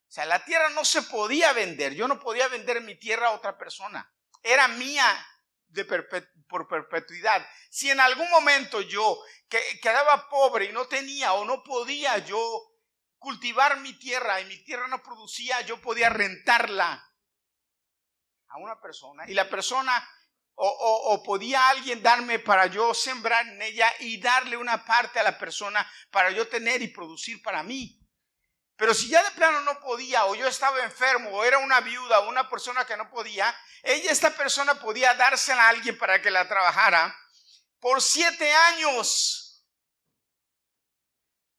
O 0.08 0.12
sea, 0.12 0.26
la 0.26 0.44
tierra 0.46 0.70
no 0.70 0.86
se 0.86 1.02
podía 1.04 1.52
vender. 1.54 1.94
Yo 1.94 2.08
no 2.08 2.20
podía 2.20 2.48
vender 2.48 2.82
mi 2.82 2.96
tierra 2.96 3.28
a 3.28 3.32
otra 3.32 3.58
persona. 3.58 4.10
Era 4.42 4.68
mía 4.70 5.06
por 6.48 6.68
perpetuidad. 6.68 7.46
Si 7.70 7.90
en 7.90 8.00
algún 8.00 8.30
momento 8.32 8.82
yo 8.82 9.20
quedaba 9.82 10.30
pobre 10.30 10.66
y 10.66 10.72
no 10.72 10.88
tenía 10.88 11.34
o 11.34 11.46
no 11.46 11.62
podía 11.64 12.18
yo 12.20 12.40
cultivar 13.18 13.80
mi 13.82 13.94
tierra 13.94 14.40
y 14.40 14.46
mi 14.46 14.64
tierra 14.64 14.88
no 14.88 15.04
producía, 15.04 15.62
yo 15.62 15.82
podía 15.82 16.10
rentarla 16.10 17.04
a 18.48 18.58
una 18.58 18.80
persona 18.80 19.26
y 19.28 19.34
la 19.34 19.50
persona 19.50 20.08
o, 20.60 20.68
o, 20.68 21.24
podía 21.24 21.70
alguien 21.70 22.02
darme 22.02 22.40
para 22.40 22.66
yo 22.66 22.94
sembrar 22.94 23.48
en 23.48 23.62
ella 23.62 23.94
y 24.00 24.20
darle 24.20 24.58
una 24.58 24.84
parte 24.86 25.20
a 25.20 25.24
la 25.24 25.38
persona 25.38 25.88
para 26.10 26.32
yo 26.32 26.48
tener 26.48 26.82
y 26.82 26.88
producir 26.88 27.44
para 27.44 27.62
mí. 27.62 28.00
Pero 28.78 28.94
si 28.94 29.10
ya 29.10 29.24
de 29.24 29.32
plano 29.32 29.62
no 29.62 29.80
podía, 29.80 30.26
o 30.26 30.36
yo 30.36 30.48
estaba 30.48 30.84
enfermo, 30.84 31.32
o 31.32 31.44
era 31.44 31.58
una 31.58 31.82
viuda, 31.82 32.20
o 32.20 32.30
una 32.30 32.48
persona 32.48 32.86
que 32.86 32.96
no 32.96 33.10
podía, 33.10 33.54
ella, 33.82 34.12
esta 34.12 34.30
persona 34.30 34.76
podía 34.76 35.16
dársela 35.16 35.64
a 35.64 35.70
alguien 35.70 35.98
para 35.98 36.22
que 36.22 36.30
la 36.30 36.48
trabajara 36.48 37.18
por 37.80 38.04
siete 38.04 38.54
años. 38.54 39.66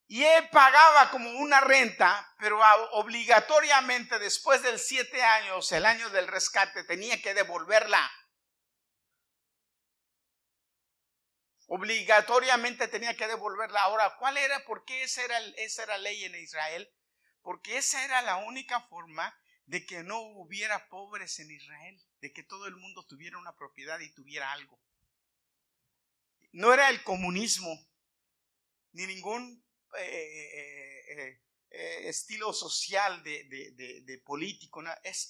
Y 0.07 0.25
él 0.25 0.49
pagaba 0.51 1.11
como 1.11 1.29
una 1.41 1.61
renta, 1.61 2.35
pero 2.39 2.61
obligatoriamente 2.93 4.19
después 4.21 4.63
del 4.63 4.79
siete 4.79 5.23
años, 5.23 5.71
el 5.73 5.87
año 5.87 6.09
del 6.11 6.29
rescate, 6.29 6.85
tenía 6.85 7.21
que 7.21 7.35
devolverla. 7.35 8.11
Obligatoriamente 11.67 12.89
tenía 12.89 13.17
que 13.17 13.27
devolverla. 13.27 13.83
Ahora, 13.83 14.17
¿cuál 14.19 14.39
era? 14.39 14.65
¿Por 14.65 14.85
qué 14.85 15.03
esa 15.03 15.25
era, 15.25 15.39
esa 15.57 15.83
era 15.83 15.99
ley 15.99 16.25
en 16.25 16.37
Israel? 16.37 16.91
Porque 17.43 17.79
esa 17.79 18.05
era 18.05 18.23
la 18.23 18.37
única 18.37 18.81
forma 18.89 19.35
de 19.67 19.85
que 19.85 20.03
no 20.03 20.21
hubiera 20.21 20.89
pobres 20.89 21.39
en 21.41 21.51
Israel, 21.51 22.03
de 22.21 22.33
que 22.33 22.43
todo 22.43 22.67
el 22.67 22.77
mundo 22.77 23.07
tuviera 23.07 23.39
una 23.39 23.55
propiedad 23.55 24.01
y 24.01 24.13
tuviera 24.13 24.53
algo. 24.53 24.81
No 26.53 26.73
era 26.73 26.89
el 26.89 27.03
comunismo, 27.03 27.69
ni 28.93 29.07
ningún 29.07 29.63
eh, 29.99 31.11
eh, 31.11 31.41
eh, 31.71 32.09
estilo 32.09 32.55
social 32.55 33.23
de, 33.23 34.23
político, 34.25 34.83
es, 35.05 35.29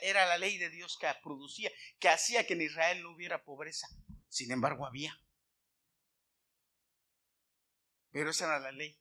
era 0.00 0.24
la 0.26 0.38
ley 0.38 0.56
de 0.56 0.70
Dios 0.70 0.96
que 0.98 1.06
producía, 1.22 1.70
que 1.98 2.08
hacía 2.08 2.46
que 2.46 2.54
en 2.54 2.62
Israel 2.62 3.02
no 3.02 3.10
hubiera 3.12 3.44
pobreza. 3.44 3.86
Sin 4.28 4.50
embargo, 4.50 4.86
había. 4.86 5.20
Pero 8.10 8.30
esa 8.30 8.46
era 8.46 8.60
la 8.60 8.72
ley. 8.72 8.98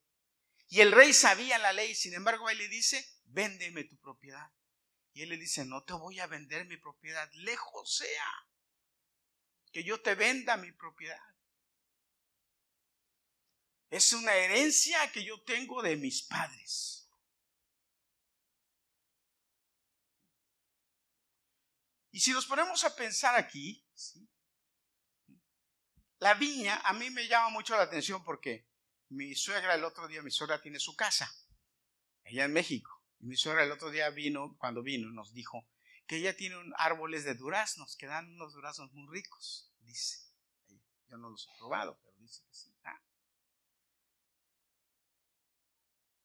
Y 0.74 0.82
el 0.82 0.92
rey 0.92 1.14
sabía 1.14 1.60
la 1.60 1.72
ley, 1.72 1.94
sin 1.94 2.16
embargo, 2.16 2.50
él 2.50 2.58
le 2.58 2.68
dice, 2.68 3.08
véndeme 3.26 3.84
tu 3.84 3.96
propiedad. 4.00 4.52
Y 5.14 5.22
él 5.22 5.30
le 5.30 5.38
dice, 5.38 5.64
no 5.66 5.84
te 5.84 5.94
voy 5.94 6.20
a 6.20 6.26
vender 6.26 6.66
mi 6.66 6.78
propiedad, 6.78 7.30
lejos 7.34 7.96
sea 7.96 8.48
que 9.72 9.84
yo 9.84 10.02
te 10.02 10.16
venda 10.16 10.58
mi 10.58 10.72
propiedad. 10.72 11.24
Es 13.92 14.14
una 14.14 14.34
herencia 14.34 15.12
que 15.12 15.24
yo 15.24 15.44
tengo 15.44 15.84
de 15.84 15.96
mis 15.96 16.24
padres. 16.24 17.08
Y 22.10 22.20
si 22.20 22.32
nos 22.32 22.48
ponemos 22.48 22.84
a 22.84 22.96
pensar 22.96 23.36
aquí, 23.36 23.86
la 26.18 26.34
viña 26.34 26.82
a 26.84 26.94
mí 26.94 27.12
me 27.12 27.28
llama 27.28 27.52
mucho 27.52 27.76
la 27.76 27.84
atención 27.84 28.24
porque 28.24 28.73
mi 29.14 29.36
suegra 29.36 29.76
el 29.76 29.84
otro 29.84 30.08
día, 30.08 30.22
mi 30.22 30.32
suegra 30.32 30.62
tiene 30.62 30.80
su 30.80 30.96
casa, 30.96 31.34
ella 32.24 32.46
en 32.46 32.54
México. 32.54 33.02
Y 33.20 33.26
mi 33.28 33.38
suegra 33.38 33.64
el 33.64 33.72
otro 33.72 33.90
día 33.90 34.10
vino, 34.10 34.56
cuando 34.58 34.84
vino, 34.84 35.10
nos 35.10 35.34
dijo 35.34 35.68
que 36.06 36.18
ella 36.18 36.36
tiene 36.36 36.58
árboles 36.78 37.24
de 37.24 37.36
duraznos, 37.36 37.96
que 37.96 38.08
dan 38.08 38.34
unos 38.34 38.54
duraznos 38.54 38.92
muy 38.92 39.08
ricos, 39.10 39.72
dice. 39.80 40.20
Yo 41.08 41.18
no 41.18 41.30
los 41.30 41.48
he 41.48 41.58
probado, 41.58 42.00
pero 42.04 42.16
dice 42.18 42.44
que 42.48 42.54
sí. 42.54 42.74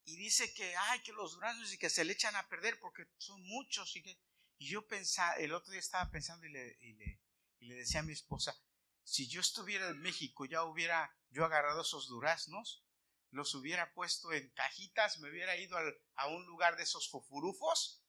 y 0.08 0.16
dice 0.16 0.54
que, 0.54 0.74
ay, 0.74 1.00
que 1.02 1.12
los 1.12 1.32
duraznos 1.34 1.70
y 1.70 1.76
que 1.76 1.90
se 1.90 2.02
le 2.02 2.14
echan 2.14 2.34
a 2.34 2.48
perder 2.48 2.80
porque 2.80 3.06
son 3.18 3.42
muchos. 3.42 3.94
Y, 3.94 4.02
que, 4.02 4.18
y 4.56 4.70
yo 4.70 4.86
pensaba, 4.86 5.34
el 5.34 5.52
otro 5.52 5.70
día 5.70 5.80
estaba 5.80 6.10
pensando 6.10 6.46
y 6.46 6.50
le, 6.50 6.78
y 6.80 6.94
le, 6.94 7.20
y 7.58 7.66
le 7.66 7.74
decía 7.74 8.00
a 8.00 8.04
mi 8.04 8.14
esposa, 8.14 8.58
si 9.04 9.28
yo 9.28 9.42
estuviera 9.42 9.88
en 9.88 10.00
México, 10.00 10.46
ya 10.46 10.64
hubiera 10.64 11.14
yo 11.30 11.44
agarrado 11.44 11.82
esos 11.82 12.08
duraznos, 12.08 12.84
los 13.30 13.54
hubiera 13.54 13.92
puesto 13.92 14.32
en 14.32 14.50
cajitas, 14.50 15.18
me 15.18 15.30
hubiera 15.30 15.56
ido 15.56 15.76
a 16.14 16.26
un 16.28 16.46
lugar 16.46 16.76
de 16.76 16.84
esos 16.84 17.10
fofurufos 17.10 18.02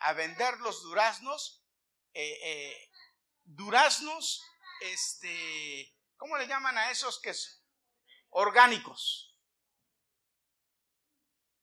a 0.00 0.12
vender 0.12 0.58
los 0.58 0.82
duraznos, 0.82 1.64
eh, 2.14 2.38
eh, 2.42 2.90
duraznos, 3.44 4.42
este, 4.80 5.96
¿cómo 6.16 6.36
le 6.38 6.46
llaman 6.46 6.76
a 6.78 6.90
esos 6.90 7.20
que 7.20 7.34
son 7.34 7.52
orgánicos? 8.30 9.28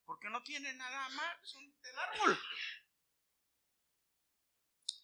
porque 0.06 0.30
no 0.30 0.42
tiene 0.42 0.72
nada 0.74 1.08
más, 1.10 1.36
son 1.42 1.62
del 1.82 1.98
árbol. 1.98 2.40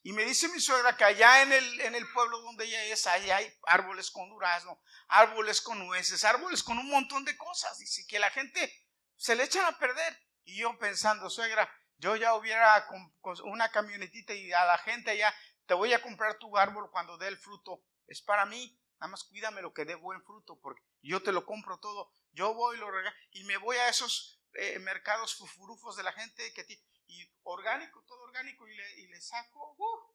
Y 0.04 0.12
me 0.12 0.24
dice 0.24 0.48
mi 0.48 0.60
suegra 0.60 0.96
que 0.96 1.04
allá 1.04 1.42
en 1.42 1.52
el, 1.52 1.80
en 1.80 1.94
el 1.94 2.10
pueblo 2.12 2.40
donde 2.40 2.64
ella 2.64 2.84
es, 2.86 3.06
allá 3.06 3.36
hay 3.36 3.54
árboles 3.66 4.10
con 4.10 4.28
durazno, 4.28 4.80
árboles 5.08 5.60
con 5.60 5.78
nueces, 5.78 6.24
árboles 6.24 6.62
con 6.62 6.76
un 6.78 6.88
montón 6.88 7.24
de 7.24 7.36
cosas. 7.36 7.78
Dice 7.78 8.04
que 8.08 8.18
la 8.18 8.30
gente 8.30 8.72
se 9.16 9.36
le 9.36 9.44
echan 9.44 9.64
a 9.64 9.78
perder. 9.78 10.18
Y 10.44 10.56
yo 10.56 10.76
pensando, 10.78 11.30
suegra, 11.30 11.70
yo 11.98 12.16
ya 12.16 12.34
hubiera 12.34 12.84
con, 12.88 13.14
una 13.44 13.70
camionetita 13.70 14.34
y 14.34 14.52
a 14.52 14.64
la 14.64 14.78
gente 14.78 15.12
allá, 15.12 15.32
te 15.66 15.74
voy 15.74 15.92
a 15.92 16.02
comprar 16.02 16.36
tu 16.38 16.58
árbol 16.58 16.90
cuando 16.90 17.16
dé 17.16 17.28
el 17.28 17.38
fruto. 17.38 17.84
Es 18.08 18.20
para 18.20 18.44
mí, 18.44 18.76
nada 18.98 19.12
más 19.12 19.22
cuídame 19.22 19.62
lo 19.62 19.72
que 19.72 19.84
dé 19.84 19.94
buen 19.94 20.20
fruto, 20.24 20.58
porque 20.60 20.82
yo 21.00 21.22
te 21.22 21.30
lo 21.30 21.46
compro 21.46 21.78
todo. 21.78 22.12
Yo 22.32 22.54
voy 22.54 22.76
lo 22.76 22.90
regalo 22.90 23.16
y 23.30 23.44
me 23.44 23.56
voy 23.56 23.76
a 23.76 23.88
esos 23.88 24.42
eh, 24.54 24.80
mercados 24.80 25.36
fufurufos 25.36 25.96
de 25.96 26.02
la 26.02 26.12
gente 26.12 26.52
que 26.54 26.64
y 27.12 27.30
orgánico, 27.44 28.02
todo 28.04 28.22
orgánico, 28.22 28.66
y 28.68 28.74
le, 28.74 29.00
y 29.00 29.06
le 29.08 29.20
saco, 29.20 29.74
uh, 29.78 30.14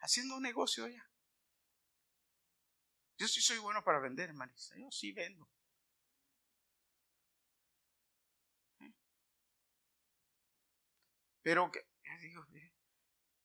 haciendo 0.00 0.36
un 0.36 0.42
negocio 0.42 0.88
ya. 0.88 1.08
Yo 3.18 3.28
sí 3.28 3.40
soy 3.40 3.58
bueno 3.58 3.84
para 3.84 4.00
vender, 4.00 4.32
Marisa, 4.32 4.76
yo 4.76 4.90
sí 4.90 5.12
vendo. 5.12 5.48
¿Eh? 8.80 8.92
Pero, 11.42 11.70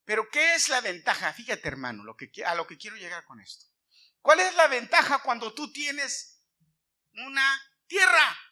pero 0.06 0.30
¿qué 0.30 0.56
es 0.56 0.70
la 0.70 0.82
ventaja? 0.82 1.34
Fíjate, 1.34 1.68
hermano, 1.68 2.04
lo 2.04 2.16
que, 2.16 2.32
a 2.46 2.56
lo 2.56 2.66
que 2.66 2.78
quiero 2.78 2.96
llegar 2.96 3.26
con 3.26 3.40
esto. 3.40 3.66
¿Cuál 4.22 4.40
es 4.40 4.56
la 4.56 4.68
ventaja 4.68 5.22
cuando 5.22 5.54
tú 5.54 5.72
tienes 5.72 6.42
una 7.14 7.60
tierra? 7.88 8.47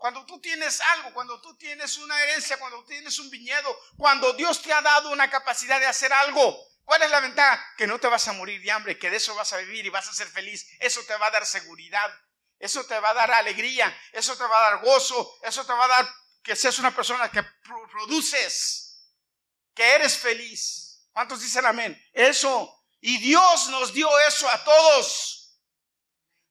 Cuando 0.00 0.24
tú 0.24 0.40
tienes 0.40 0.80
algo, 0.80 1.12
cuando 1.12 1.38
tú 1.42 1.54
tienes 1.58 1.98
una 1.98 2.18
herencia, 2.22 2.58
cuando 2.58 2.82
tienes 2.86 3.18
un 3.18 3.28
viñedo, 3.28 3.78
cuando 3.98 4.32
Dios 4.32 4.62
te 4.62 4.72
ha 4.72 4.80
dado 4.80 5.10
una 5.10 5.28
capacidad 5.28 5.78
de 5.78 5.84
hacer 5.84 6.10
algo, 6.10 6.58
¿cuál 6.84 7.02
es 7.02 7.10
la 7.10 7.20
ventaja? 7.20 7.62
Que 7.76 7.86
no 7.86 8.00
te 8.00 8.06
vas 8.06 8.26
a 8.26 8.32
morir 8.32 8.62
de 8.62 8.70
hambre, 8.70 8.98
que 8.98 9.10
de 9.10 9.18
eso 9.18 9.34
vas 9.34 9.52
a 9.52 9.58
vivir 9.58 9.84
y 9.84 9.90
vas 9.90 10.08
a 10.08 10.14
ser 10.14 10.26
feliz. 10.28 10.66
Eso 10.80 11.02
te 11.04 11.14
va 11.18 11.26
a 11.26 11.30
dar 11.30 11.44
seguridad, 11.44 12.10
eso 12.58 12.82
te 12.86 12.98
va 12.98 13.10
a 13.10 13.14
dar 13.14 13.30
alegría, 13.30 13.94
eso 14.14 14.34
te 14.38 14.44
va 14.44 14.56
a 14.56 14.70
dar 14.70 14.82
gozo, 14.82 15.38
eso 15.42 15.66
te 15.66 15.72
va 15.74 15.84
a 15.84 15.88
dar 15.88 16.14
que 16.42 16.56
seas 16.56 16.78
una 16.78 16.96
persona 16.96 17.30
que 17.30 17.42
produces, 17.92 19.04
que 19.74 19.96
eres 19.96 20.16
feliz. 20.16 21.10
¿Cuántos 21.12 21.42
dicen 21.42 21.66
amén? 21.66 22.02
Eso. 22.14 22.74
Y 23.02 23.18
Dios 23.18 23.68
nos 23.68 23.92
dio 23.92 24.08
eso 24.20 24.48
a 24.48 24.64
todos. 24.64 25.39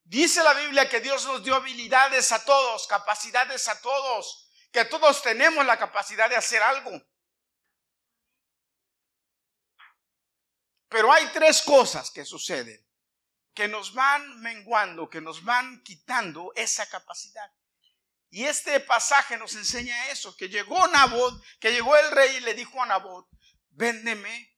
Dice 0.10 0.44
la 0.44 0.56
Biblia 0.56 0.90
que 0.90 1.02
Dios 1.02 1.24
nos 1.28 1.44
dio 1.44 1.54
habilidades 1.54 2.32
a 2.32 2.44
todos, 2.44 2.88
capacidades 2.88 3.68
a 3.68 3.80
todos, 3.80 4.50
que 4.72 4.84
todos 4.86 5.22
tenemos 5.22 5.64
la 5.68 5.78
capacidad 5.78 6.28
de 6.28 6.36
hacer 6.36 6.64
algo. 6.64 7.00
Pero 10.88 11.14
hay 11.14 11.28
tres 11.28 11.62
cosas 11.62 12.10
que 12.10 12.26
suceden, 12.26 12.84
que 13.54 13.68
nos 13.68 13.94
van 13.94 14.42
menguando, 14.42 15.12
que 15.12 15.22
nos 15.22 15.44
van 15.44 15.84
quitando 15.84 16.54
esa 16.56 16.90
capacidad. 16.90 17.54
Y 18.32 18.46
este 18.46 18.80
pasaje 18.80 19.38
nos 19.38 19.54
enseña 19.54 20.10
eso, 20.10 20.36
que 20.36 20.50
llegó 20.50 20.88
Nabot, 20.88 21.40
que 21.60 21.72
llegó 21.72 21.96
el 21.96 22.10
rey 22.10 22.38
y 22.38 22.40
le 22.40 22.56
dijo 22.56 22.82
a 22.82 22.88
Nabot, 22.88 23.30
véndeme, 23.70 24.58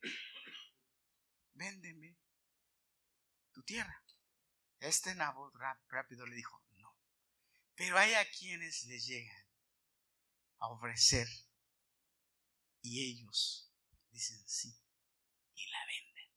véndeme 1.55 2.17
tu 3.51 3.61
tierra. 3.63 4.00
Este 4.81 5.13
Nabot 5.13 5.53
rápido 5.89 6.25
le 6.25 6.35
dijo, 6.35 6.59
no. 6.77 6.97
Pero 7.75 7.99
hay 7.99 8.15
a 8.15 8.29
quienes 8.31 8.83
le 8.85 8.99
llegan 8.99 9.45
a 10.57 10.69
ofrecer 10.69 11.27
y 12.81 13.11
ellos 13.11 13.71
dicen 14.09 14.43
sí 14.47 14.75
y 15.53 15.69
la 15.69 15.85
venden. 15.85 16.31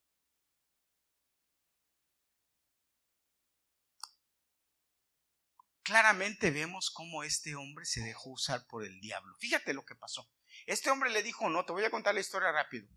Claramente 5.82 6.50
vemos 6.50 6.90
cómo 6.90 7.24
este 7.24 7.54
hombre 7.54 7.86
se 7.86 8.02
dejó 8.02 8.30
usar 8.30 8.66
por 8.66 8.84
el 8.84 9.00
diablo. 9.00 9.34
Fíjate 9.38 9.72
lo 9.72 9.86
que 9.86 9.94
pasó. 9.94 10.30
Este 10.66 10.90
hombre 10.90 11.10
le 11.10 11.22
dijo, 11.22 11.48
no, 11.48 11.64
te 11.64 11.72
voy 11.72 11.84
a 11.84 11.90
contar 11.90 12.14
la 12.14 12.20
historia 12.20 12.52
rápido 12.52 12.88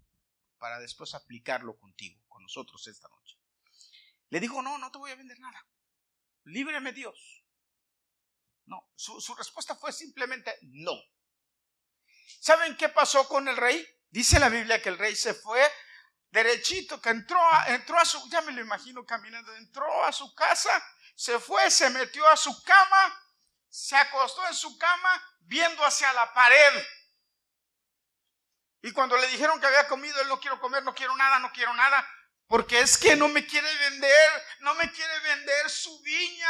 para 0.57 0.79
después 0.79 1.13
aplicarlo 1.13 1.77
contigo, 1.77 2.21
con 2.27 2.43
nosotros 2.43 2.85
esta 2.87 3.07
noche. 3.07 3.36
Le 4.29 4.39
dijo, 4.39 4.61
no, 4.61 4.77
no 4.77 4.91
te 4.91 4.97
voy 4.97 5.11
a 5.11 5.15
vender 5.15 5.39
nada. 5.39 5.65
Líbreme 6.43 6.93
Dios. 6.93 7.43
No, 8.65 8.91
su, 8.95 9.21
su 9.21 9.33
respuesta 9.35 9.75
fue 9.75 9.93
simplemente 9.93 10.57
no. 10.61 10.93
¿Saben 12.39 12.75
qué 12.77 12.89
pasó 12.89 13.27
con 13.27 13.47
el 13.47 13.55
rey? 13.55 13.85
Dice 14.09 14.39
la 14.39 14.49
Biblia 14.49 14.81
que 14.81 14.89
el 14.89 14.97
rey 14.97 15.15
se 15.15 15.33
fue 15.33 15.61
derechito, 16.29 17.01
que 17.01 17.09
entró 17.09 17.39
a, 17.39 17.67
entró 17.67 17.97
a 17.97 18.05
su, 18.05 18.29
ya 18.29 18.41
me 18.41 18.51
lo 18.51 18.61
imagino 18.61 19.05
caminando, 19.05 19.53
entró 19.55 20.03
a 20.03 20.11
su 20.11 20.33
casa, 20.35 20.71
se 21.15 21.39
fue, 21.39 21.69
se 21.71 21.89
metió 21.89 22.27
a 22.27 22.37
su 22.37 22.63
cama, 22.63 23.23
se 23.69 23.95
acostó 23.95 24.45
en 24.47 24.53
su 24.53 24.77
cama 24.77 25.23
viendo 25.41 25.83
hacia 25.85 26.11
la 26.13 26.33
pared. 26.33 26.85
Y 28.81 28.91
cuando 28.91 29.17
le 29.17 29.27
dijeron 29.27 29.59
que 29.59 29.65
había 29.65 29.87
comido, 29.87 30.21
él 30.21 30.27
no 30.27 30.39
quiero 30.39 30.59
comer, 30.59 30.83
no 30.83 30.93
quiero 30.93 31.15
nada, 31.15 31.39
no 31.39 31.51
quiero 31.51 31.73
nada, 31.73 32.07
porque 32.47 32.79
es 32.79 32.97
que 32.97 33.15
no 33.15 33.27
me 33.27 33.45
quiere 33.45 33.67
vender, 33.89 34.43
no 34.61 34.73
me 34.75 34.91
quiere 34.91 35.19
vender 35.19 35.69
su 35.69 36.01
viña. 36.01 36.47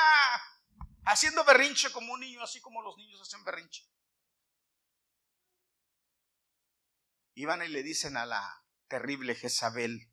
Haciendo 1.06 1.44
berrinche 1.44 1.92
como 1.92 2.14
un 2.14 2.20
niño, 2.20 2.42
así 2.42 2.62
como 2.62 2.82
los 2.82 2.98
niños 2.98 3.22
hacen 3.22 3.44
berrinche. 3.44 3.84
Iban 7.36 7.64
y 7.64 7.68
le 7.68 7.84
dicen 7.84 8.18
a 8.18 8.26
la 8.26 8.64
terrible 8.88 9.36
Jezabel, 9.36 10.12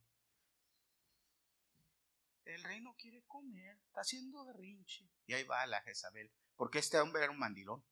el 2.44 2.62
rey 2.62 2.80
no 2.80 2.94
quiere 2.96 3.24
comer, 3.26 3.78
está 3.86 4.02
haciendo 4.02 4.44
berrinche. 4.44 5.08
Y 5.26 5.34
ahí 5.34 5.44
va 5.44 5.66
la 5.66 5.82
Jezabel, 5.82 6.32
porque 6.56 6.78
este 6.78 6.98
hombre 7.00 7.22
era 7.22 7.32
un 7.32 7.38
mandilón. 7.38 7.84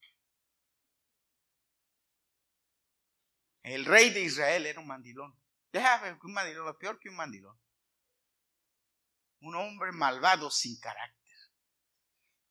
El 3.63 3.85
rey 3.85 4.11
de 4.11 4.23
Israel 4.23 4.67
era 4.67 4.81
un 4.81 4.87
mandilón. 4.87 5.39
Ya, 5.73 6.19
un 6.23 6.33
mandilón, 6.33 6.67
lo 6.67 6.79
peor 6.79 6.99
que 6.99 7.09
un 7.09 7.17
mandilón. 7.17 7.59
Un 9.43 9.55
hombre 9.55 9.93
malvado 9.93 10.51
sin 10.51 10.81
carácter. 10.81 11.37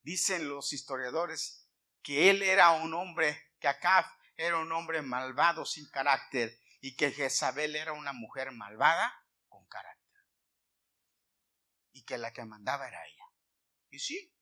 Dicen 0.03 0.47
los 0.47 0.71
historiadores 0.71 1.67
que 2.01 2.29
él 2.29 2.41
era 2.41 2.71
un 2.71 2.93
hombre, 2.93 3.53
que 3.59 3.67
Acab 3.67 4.05
era 4.37 4.57
un 4.57 4.71
hombre 4.71 5.01
malvado 5.01 5.65
sin 5.65 5.89
carácter 5.89 6.57
y 6.79 6.95
que 6.95 7.11
Jezabel 7.11 7.75
era 7.75 7.93
una 7.93 8.13
mujer 8.13 8.51
malvada 8.51 9.13
con 9.47 9.67
carácter. 9.67 10.21
Y 11.93 12.03
que 12.03 12.17
la 12.17 12.33
que 12.33 12.45
mandaba 12.45 12.87
era 12.87 13.05
ella. 13.05 13.25
Y 13.89 13.99
sí, 13.99 14.33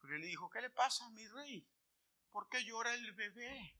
pero 0.00 0.16
él 0.16 0.20
le 0.20 0.28
dijo, 0.28 0.50
¿qué 0.50 0.60
le 0.60 0.70
pasa 0.70 1.06
a 1.06 1.10
mi 1.10 1.26
rey? 1.28 1.66
¿Por 2.30 2.48
qué 2.48 2.64
llora 2.64 2.92
el 2.94 3.12
bebé? 3.12 3.76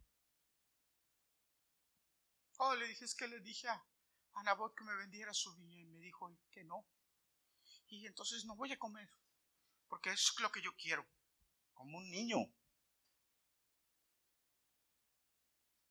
Oh, 2.58 2.74
le 2.76 2.86
dije, 2.86 3.04
es 3.04 3.14
que 3.14 3.28
le 3.28 3.40
dije 3.40 3.68
a, 3.68 3.84
Nabot 4.44 4.74
que 4.74 4.84
me 4.84 4.94
vendiera 4.96 5.34
su 5.34 5.54
viña 5.56 5.80
y 5.80 5.86
me 5.86 5.98
dijo 6.00 6.34
que 6.50 6.64
no. 6.64 6.86
Y 7.94 8.06
entonces 8.06 8.44
no 8.44 8.56
voy 8.56 8.72
a 8.72 8.78
comer, 8.78 9.08
porque 9.88 10.10
es 10.10 10.34
lo 10.40 10.50
que 10.50 10.60
yo 10.60 10.74
quiero, 10.76 11.06
como 11.74 11.98
un 11.98 12.10
niño. 12.10 12.38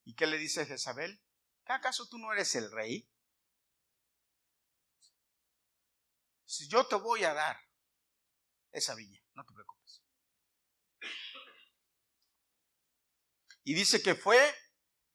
¿Y 0.04 0.14
qué 0.14 0.28
le 0.28 0.38
dice 0.38 0.66
Jezabel? 0.66 1.24
¿Acaso 1.66 2.10
tú 2.10 2.18
no 2.18 2.34
eres 2.34 2.56
el 2.56 2.70
rey? 2.72 3.10
Si 6.46 6.68
yo 6.68 6.86
te 6.88 6.96
voy 6.96 7.24
a 7.24 7.34
dar 7.34 7.58
esa 8.74 8.96
viña, 8.96 9.24
no 9.34 9.46
te 9.46 9.54
preocupes. 9.54 10.04
Y 13.64 13.74
dice 13.76 14.04
que 14.04 14.14
fue 14.14 14.54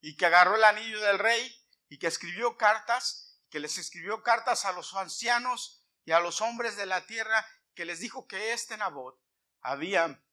y 0.00 0.16
que 0.16 0.24
agarró 0.24 0.56
el 0.56 0.64
anillo 0.64 1.00
del 1.02 1.18
rey 1.18 1.54
y 1.88 1.98
que 1.98 2.06
escribió 2.06 2.56
cartas, 2.56 3.42
que 3.50 3.60
les 3.60 3.76
escribió 3.76 4.22
cartas 4.22 4.64
a 4.64 4.72
los 4.72 4.94
ancianos 4.94 5.77
y 6.08 6.12
a 6.12 6.20
los 6.20 6.40
hombres 6.40 6.74
de 6.78 6.86
la 6.86 7.04
tierra, 7.04 7.44
que 7.74 7.84
les 7.84 8.00
dijo 8.00 8.26
que 8.26 8.54
este 8.54 8.78
Nabot 8.78 9.20
había 9.60 10.24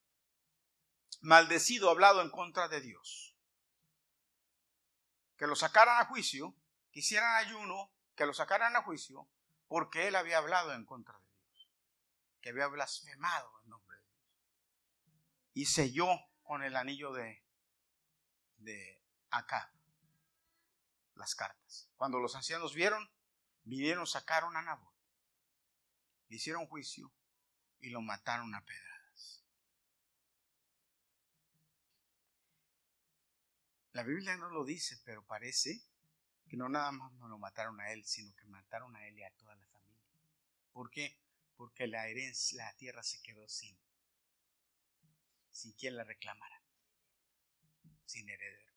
maldecido, 1.20 1.90
hablado 1.90 2.22
en 2.22 2.30
contra 2.30 2.70
de 2.70 2.80
Dios. 2.80 3.36
Que 5.36 5.48
lo 5.48 5.58
sacaran 5.58 6.00
a 6.00 6.06
juicio, 6.06 6.56
que 6.94 7.02
hicieran 7.02 7.36
ayuno, 7.36 7.92
que 8.16 8.26
lo 8.26 8.34
sacaran 8.34 8.78
a 8.78 8.84
juicio, 8.84 9.28
porque 9.68 10.08
él 10.08 10.16
había 10.16 10.38
hablado 10.38 10.74
en 10.74 10.86
contra 10.86 11.20
de 11.20 11.26
Dios, 11.26 11.70
que 12.40 12.52
había 12.52 12.68
blasfemado 12.68 13.52
el 13.64 13.70
nombre 13.70 13.98
de 13.98 14.04
Dios. 14.06 14.24
Y 15.56 15.66
selló 15.66 16.08
con 16.44 16.64
el 16.64 16.78
anillo 16.78 17.12
de, 17.12 17.44
de 18.60 19.04
acá 19.30 19.74
las 21.16 21.36
cartas. 21.36 21.90
Cuando 21.98 22.20
los 22.20 22.34
ancianos 22.34 22.74
vieron, 22.74 23.12
vinieron, 23.66 24.08
sacaron 24.08 24.56
a 24.56 24.62
Nabot, 24.62 24.95
le 26.30 26.36
hicieron 26.36 26.68
juicio 26.68 27.12
y 27.80 27.90
lo 27.90 28.02
mataron 28.02 28.54
a 28.56 28.64
pedradas. 28.66 29.44
La 33.94 34.04
Biblia 34.04 34.36
no 34.36 34.50
lo 34.50 34.66
dice, 34.66 35.00
pero 35.06 35.26
parece 35.26 35.82
que 36.48 36.58
no 36.58 36.68
nada 36.68 36.92
más 36.92 37.14
no 37.14 37.28
lo 37.28 37.38
mataron 37.38 37.80
a 37.80 37.92
él, 37.92 38.04
sino 38.06 38.36
que 38.36 38.46
mataron 38.46 38.96
a 38.96 39.08
él 39.08 39.18
y 39.18 39.24
a 39.24 39.32
toda 39.36 39.56
la 39.56 39.66
familia. 39.68 40.04
¿Por 40.74 40.90
qué? 40.90 41.18
Porque 41.56 41.88
la 41.88 42.08
herencia, 42.08 42.66
la 42.66 42.76
tierra 42.76 43.04
se 43.04 43.22
quedó 43.22 43.48
sin, 43.48 43.78
sin 45.52 45.72
quien 45.74 45.96
la 45.96 46.04
reclamara, 46.04 46.62
sin 48.06 48.30
heredero. 48.30 48.74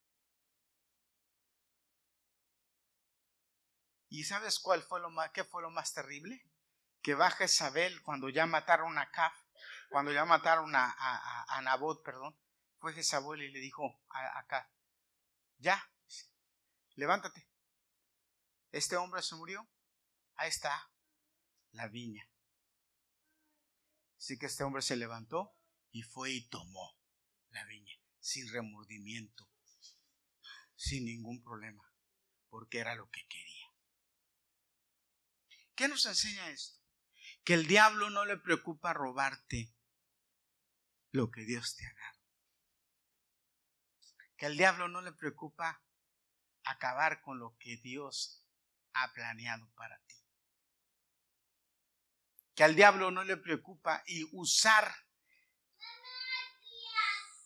¿Y 4.11 4.25
sabes 4.25 4.59
cuál 4.59 4.83
fue 4.83 5.01
lo 5.01 5.11
más, 5.11 5.33
qué 5.33 5.45
fue 5.45 5.63
lo 5.63 5.71
más 5.71 5.93
terrible? 5.93 6.43
Que 7.03 7.15
baja 7.15 7.45
Isabel 7.45 8.03
cuando 8.03 8.29
ya 8.29 8.47
mataron 8.47 8.99
a 8.99 9.11
Caf, 9.11 9.35
cuando 9.89 10.13
ya 10.13 10.25
mataron 10.25 10.75
a, 10.75 10.95
a, 11.49 11.63
Nabot, 11.63 12.03
perdón, 12.03 12.39
fue 12.79 12.93
Jezabel 12.93 13.43
y 13.43 13.51
le 13.51 13.61
dijo 13.61 14.03
a, 14.11 14.39
a 14.39 14.71
ya, 15.59 15.83
levántate. 16.95 17.49
Este 18.71 18.97
hombre 18.97 19.23
se 19.23 19.35
murió, 19.35 19.69
ahí 20.37 20.49
está 20.49 20.93
la 21.73 21.89
viña. 21.89 22.29
Así 24.19 24.39
que 24.39 24.47
este 24.47 24.65
hombre 24.65 24.83
se 24.83 24.97
levantó 24.97 25.57
y 25.91 26.03
fue 26.03 26.31
y 26.33 26.49
tomó 26.49 26.97
la 27.51 27.65
viña, 27.65 27.95
sin 28.21 28.53
remordimiento, 28.53 29.51
sin 30.77 31.07
ningún 31.07 31.43
problema, 31.43 31.93
porque 32.49 32.79
era 32.79 32.95
lo 32.95 33.09
que 33.11 33.27
quería. 33.27 33.67
¿Qué 35.75 35.89
nos 35.89 36.05
enseña 36.07 36.51
esto? 36.51 36.78
Que 37.49 37.55
el 37.55 37.67
diablo 37.67 38.11
no 38.11 38.27
le 38.27 38.37
preocupa 38.37 38.93
robarte 38.93 39.75
lo 41.13 41.31
que 41.31 41.47
Dios 41.47 41.77
te 41.77 41.87
ha 41.87 41.95
dado. 41.95 42.21
Que 44.37 44.45
el 44.45 44.59
diablo 44.59 44.87
no 44.89 45.01
le 45.01 45.13
preocupa 45.13 45.83
acabar 46.65 47.23
con 47.23 47.39
lo 47.39 47.57
que 47.57 47.79
Dios 47.79 48.47
ha 48.93 49.15
planeado 49.15 49.67
para 49.77 49.99
ti. 50.01 50.15
Que 52.55 52.65
al 52.65 52.77
diablo 52.77 53.11
no 53.11 53.25
le 53.25 53.39
preocupa 53.39 54.03
y 54.05 54.29
usar. 54.33 54.95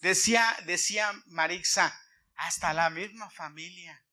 Decía, 0.00 0.52
decía 0.66 1.12
Marixa, 1.26 1.96
hasta 2.34 2.74
la 2.74 2.90
misma 2.90 3.30
familia. 3.30 4.04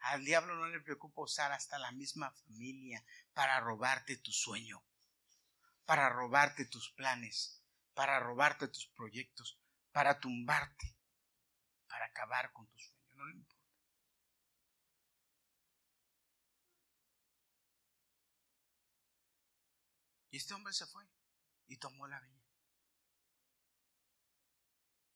Al 0.00 0.24
diablo 0.24 0.54
no 0.54 0.68
le 0.68 0.80
preocupa 0.80 1.22
usar 1.22 1.52
hasta 1.52 1.78
la 1.78 1.90
misma 1.92 2.30
familia 2.30 3.04
para 3.32 3.60
robarte 3.60 4.16
tu 4.16 4.32
sueño, 4.32 4.82
para 5.84 6.08
robarte 6.08 6.66
tus 6.66 6.92
planes, 6.92 7.62
para 7.94 8.20
robarte 8.20 8.68
tus 8.68 8.86
proyectos, 8.88 9.58
para 9.92 10.20
tumbarte, 10.20 10.96
para 11.88 12.06
acabar 12.06 12.52
con 12.52 12.66
tu 12.68 12.78
sueño. 12.78 12.98
No 13.16 13.26
le 13.26 13.34
importa. 13.34 13.58
Y 20.30 20.36
este 20.36 20.54
hombre 20.54 20.72
se 20.72 20.86
fue 20.86 21.04
y 21.66 21.76
tomó 21.78 22.06
la 22.06 22.20
viña. 22.20 22.38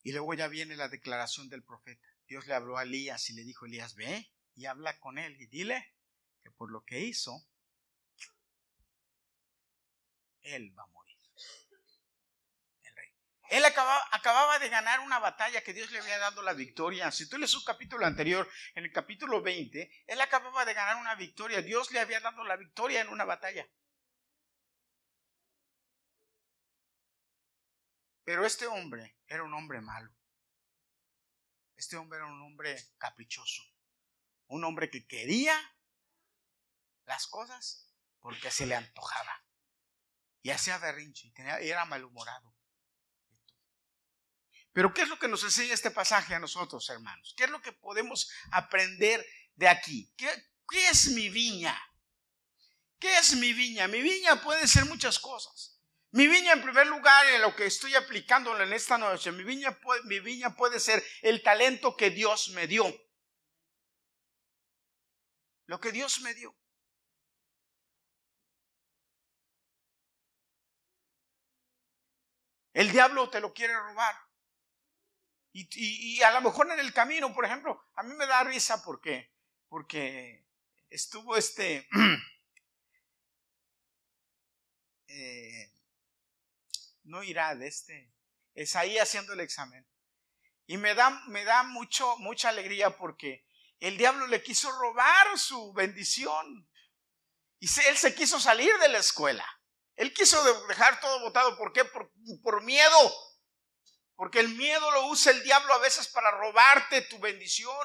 Y 0.02 0.12
luego 0.12 0.34
ya 0.34 0.48
viene 0.48 0.74
la 0.74 0.88
declaración 0.88 1.48
del 1.48 1.62
profeta. 1.62 2.04
Dios 2.26 2.46
le 2.46 2.54
habló 2.54 2.76
a 2.76 2.82
Elías 2.82 3.30
y 3.30 3.34
le 3.34 3.44
dijo, 3.44 3.66
Elías, 3.66 3.94
ve, 3.94 4.32
y 4.54 4.66
habla 4.66 4.98
con 5.00 5.18
él 5.18 5.40
y 5.40 5.46
dile 5.46 5.94
que 6.42 6.50
por 6.50 6.70
lo 6.70 6.84
que 6.84 7.00
hizo, 7.00 7.46
él 10.42 10.76
va 10.76 10.82
a 10.82 10.88
morir. 10.88 11.16
El 12.82 12.96
rey. 12.96 13.08
Él 13.50 13.64
acababa, 13.64 14.04
acababa, 14.12 14.58
de 14.58 14.68
ganar 14.68 15.00
una 15.00 15.18
batalla 15.18 15.62
que 15.62 15.72
Dios 15.72 15.90
le 15.90 16.00
había 16.00 16.18
dado 16.18 16.42
la 16.42 16.52
victoria. 16.52 17.10
Si 17.12 17.28
tú 17.28 17.38
lees 17.38 17.50
su 17.50 17.64
capítulo 17.64 18.04
anterior, 18.06 18.48
en 18.74 18.84
el 18.84 18.92
capítulo 18.92 19.40
20, 19.40 20.04
él 20.06 20.20
acababa 20.20 20.64
de 20.64 20.74
ganar 20.74 20.96
una 20.96 21.14
victoria. 21.14 21.62
Dios 21.62 21.90
le 21.92 22.00
había 22.00 22.20
dado 22.20 22.44
la 22.44 22.56
victoria 22.56 23.00
en 23.00 23.08
una 23.08 23.24
batalla. 23.24 23.68
Pero 28.24 28.46
este 28.46 28.66
hombre 28.66 29.16
era 29.26 29.42
un 29.42 29.54
hombre 29.54 29.80
malo. 29.80 30.12
Este 31.76 31.96
hombre 31.96 32.18
era 32.18 32.26
un 32.26 32.40
hombre 32.42 32.76
caprichoso 32.98 33.71
un 34.46 34.64
hombre 34.64 34.90
que 34.90 35.06
quería 35.06 35.54
las 37.06 37.26
cosas 37.26 37.88
porque 38.20 38.50
se 38.50 38.66
le 38.66 38.74
antojaba. 38.74 39.44
Y 40.42 40.50
hacía 40.50 40.78
berrinche, 40.78 41.32
y 41.36 41.68
era 41.68 41.84
malhumorado. 41.84 42.52
Pero 44.72 44.94
¿qué 44.94 45.02
es 45.02 45.08
lo 45.08 45.18
que 45.18 45.28
nos 45.28 45.44
enseña 45.44 45.74
este 45.74 45.90
pasaje 45.90 46.34
a 46.34 46.38
nosotros, 46.38 46.88
hermanos? 46.88 47.34
¿Qué 47.36 47.44
es 47.44 47.50
lo 47.50 47.60
que 47.60 47.72
podemos 47.72 48.30
aprender 48.50 49.24
de 49.54 49.68
aquí? 49.68 50.12
¿Qué, 50.16 50.28
es 50.88 51.08
mi 51.08 51.28
viña? 51.28 51.78
¿Qué 52.98 53.18
es 53.18 53.36
mi 53.36 53.52
viña? 53.52 53.86
Mi 53.88 54.00
viña 54.00 54.40
puede 54.40 54.66
ser 54.66 54.86
muchas 54.86 55.18
cosas. 55.18 55.78
Mi 56.10 56.26
viña, 56.26 56.52
en 56.52 56.62
primer 56.62 56.86
lugar, 56.86 57.26
en 57.26 57.42
lo 57.42 57.54
que 57.54 57.66
estoy 57.66 57.94
aplicando 57.94 58.58
en 58.60 58.72
esta 58.72 58.98
noche, 58.98 59.32
mi 59.32 59.44
viña, 59.44 59.78
mi 60.04 60.20
viña 60.20 60.56
puede 60.56 60.80
ser 60.80 61.04
el 61.20 61.42
talento 61.42 61.96
que 61.96 62.10
Dios 62.10 62.48
me 62.50 62.66
dio 62.66 62.84
lo 65.66 65.80
que 65.80 65.92
Dios 65.92 66.20
me 66.20 66.34
dio. 66.34 66.54
El 72.72 72.90
diablo 72.90 73.28
te 73.28 73.40
lo 73.40 73.52
quiere 73.52 73.74
robar. 73.74 74.16
Y, 75.54 76.22
a 76.22 76.30
lo 76.30 76.40
mejor 76.40 76.70
en 76.70 76.80
el 76.80 76.94
camino, 76.94 77.34
por 77.34 77.44
ejemplo, 77.44 77.84
a 77.94 78.02
mí 78.02 78.14
me 78.14 78.26
da 78.26 78.42
risa 78.42 78.82
porque, 78.82 79.30
porque 79.68 80.46
estuvo 80.88 81.36
este, 81.36 81.86
eh, 85.08 85.72
no 87.04 87.22
irá 87.22 87.54
de 87.54 87.66
este, 87.66 88.14
es 88.54 88.76
ahí 88.76 88.96
haciendo 88.96 89.34
el 89.34 89.40
examen. 89.40 89.86
Y 90.66 90.78
me 90.78 90.94
da, 90.94 91.10
me 91.28 91.44
da 91.44 91.64
mucho, 91.64 92.16
mucha 92.16 92.48
alegría 92.48 92.96
porque 92.96 93.44
el 93.82 93.98
diablo 93.98 94.28
le 94.28 94.40
quiso 94.40 94.70
robar 94.70 95.36
su 95.36 95.72
bendición. 95.72 96.68
Y 97.58 97.66
él 97.88 97.98
se 97.98 98.14
quiso 98.14 98.38
salir 98.38 98.72
de 98.78 98.88
la 98.88 98.98
escuela. 98.98 99.44
Él 99.96 100.14
quiso 100.14 100.40
dejar 100.68 101.00
todo 101.00 101.18
votado. 101.18 101.58
¿Por 101.58 101.72
qué? 101.72 101.84
Por, 101.84 102.12
por 102.44 102.62
miedo. 102.62 103.12
Porque 104.14 104.38
el 104.38 104.50
miedo 104.50 104.88
lo 104.92 105.06
usa 105.06 105.32
el 105.32 105.42
diablo 105.42 105.74
a 105.74 105.78
veces 105.78 106.06
para 106.06 106.30
robarte 106.30 107.02
tu 107.02 107.18
bendición. 107.18 107.76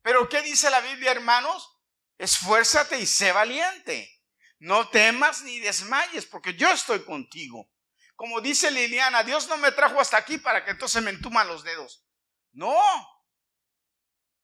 Pero 0.00 0.28
¿qué 0.28 0.42
dice 0.42 0.70
la 0.70 0.80
Biblia, 0.80 1.10
hermanos? 1.10 1.76
Esfuérzate 2.18 3.00
y 3.00 3.06
sé 3.06 3.32
valiente. 3.32 4.22
No 4.60 4.90
temas 4.90 5.42
ni 5.42 5.58
desmayes, 5.58 6.24
porque 6.24 6.54
yo 6.54 6.70
estoy 6.70 7.04
contigo. 7.04 7.68
Como 8.14 8.40
dice 8.40 8.70
Liliana, 8.70 9.24
Dios 9.24 9.48
no 9.48 9.56
me 9.56 9.72
trajo 9.72 10.00
hasta 10.00 10.18
aquí 10.18 10.38
para 10.38 10.64
que 10.64 10.70
entonces 10.70 11.02
me 11.02 11.10
entuman 11.10 11.48
los 11.48 11.64
dedos. 11.64 12.06
No. 12.52 12.78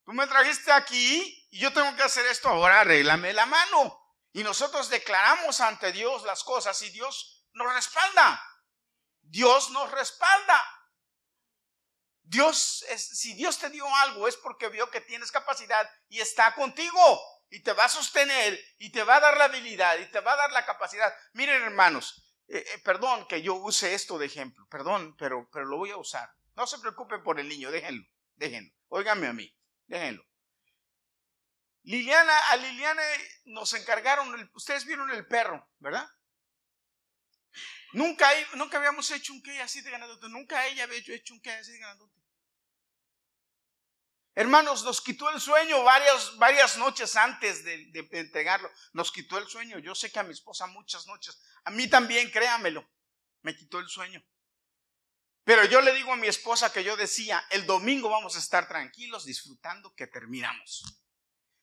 Tú 0.04 0.12
me 0.12 0.26
trajiste 0.26 0.72
aquí 0.72 1.46
y 1.50 1.60
yo 1.60 1.72
tengo 1.72 1.94
que 1.96 2.02
hacer 2.02 2.26
esto 2.26 2.48
ahora, 2.48 2.80
arréglame 2.80 3.32
la 3.32 3.46
mano. 3.46 3.98
Y 4.32 4.42
nosotros 4.42 4.88
declaramos 4.88 5.60
ante 5.60 5.92
Dios 5.92 6.22
las 6.24 6.42
cosas 6.42 6.80
y 6.82 6.90
Dios 6.90 7.46
nos 7.52 7.72
respalda. 7.72 8.42
Dios 9.20 9.70
nos 9.70 9.90
respalda. 9.90 10.62
Dios, 12.22 12.84
si 12.96 13.34
Dios 13.34 13.58
te 13.58 13.68
dio 13.68 13.86
algo 13.96 14.26
es 14.26 14.36
porque 14.36 14.68
vio 14.68 14.90
que 14.90 15.00
tienes 15.02 15.30
capacidad 15.30 15.88
y 16.08 16.20
está 16.20 16.54
contigo 16.54 17.20
y 17.50 17.62
te 17.62 17.74
va 17.74 17.84
a 17.84 17.88
sostener 17.88 18.58
y 18.78 18.90
te 18.90 19.04
va 19.04 19.16
a 19.16 19.20
dar 19.20 19.36
la 19.36 19.44
habilidad 19.44 19.98
y 19.98 20.06
te 20.06 20.20
va 20.20 20.32
a 20.32 20.36
dar 20.36 20.52
la 20.52 20.64
capacidad. 20.64 21.12
Miren 21.34 21.62
hermanos, 21.62 22.24
eh, 22.48 22.64
eh, 22.66 22.78
perdón 22.78 23.26
que 23.28 23.42
yo 23.42 23.54
use 23.54 23.92
esto 23.92 24.18
de 24.18 24.26
ejemplo, 24.26 24.66
perdón, 24.70 25.14
pero, 25.18 25.48
pero 25.52 25.66
lo 25.66 25.76
voy 25.76 25.90
a 25.90 25.98
usar. 25.98 26.30
No 26.54 26.66
se 26.66 26.78
preocupen 26.78 27.22
por 27.22 27.38
el 27.38 27.48
niño, 27.48 27.70
déjenlo, 27.70 28.06
déjenlo. 28.36 28.72
Óiganme 28.88 29.26
a 29.26 29.32
mí, 29.34 29.54
déjenlo. 29.92 30.26
Liliana, 31.83 32.38
a 32.50 32.57
Liliana 32.57 33.02
nos 33.44 33.74
encargaron, 33.74 34.50
ustedes 34.55 34.87
vieron 34.87 35.11
el 35.11 35.26
perro, 35.26 35.68
¿verdad? 35.81 36.09
Nunca, 37.92 38.31
nunca 38.55 38.78
habíamos 38.78 39.11
hecho 39.11 39.35
un 39.35 39.42
que 39.42 39.61
así 39.61 39.83
de 39.83 39.90
ganadote, 39.90 40.28
nunca 40.31 40.66
ella 40.66 40.85
había 40.85 40.98
hecho 40.98 41.35
un 41.35 41.42
que 41.42 41.50
así 41.52 41.72
de 41.72 41.78
ganadote. 41.78 42.22
Hermanos, 44.35 44.83
nos 44.83 45.02
quitó 45.02 45.28
el 45.28 45.38
sueño 45.38 45.85
varias, 45.85 46.38
varias 46.38 46.78
noches 46.78 47.14
antes 47.16 47.62
de, 47.64 47.90
de, 47.92 48.09
entregarlo. 48.12 48.70
Nos 48.94 49.12
quitó 49.12 49.37
el 49.37 49.46
sueño. 49.46 49.78
Yo 49.78 49.94
sé 49.94 50.11
que 50.11 50.20
a 50.20 50.22
mi 50.22 50.33
esposa 50.33 50.66
muchas 50.68 51.07
noches. 51.07 51.38
A 51.64 51.70
mí 51.70 51.87
también, 51.87 52.31
créamelo. 52.31 52.90
Me 53.42 53.55
quitó 53.55 53.78
el 53.78 53.88
sueño. 53.88 54.24
Pero 55.44 55.64
yo 55.64 55.81
le 55.81 55.92
digo 55.92 56.12
a 56.12 56.16
mi 56.16 56.28
esposa 56.28 56.72
que 56.72 56.85
yo 56.85 56.96
decía, 56.96 57.44
el 57.50 57.66
domingo 57.66 58.09
vamos 58.09 58.37
a 58.37 58.38
estar 58.38 58.68
tranquilos 58.68 59.24
disfrutando 59.24 59.94
que 59.94 60.07
terminamos. 60.07 60.85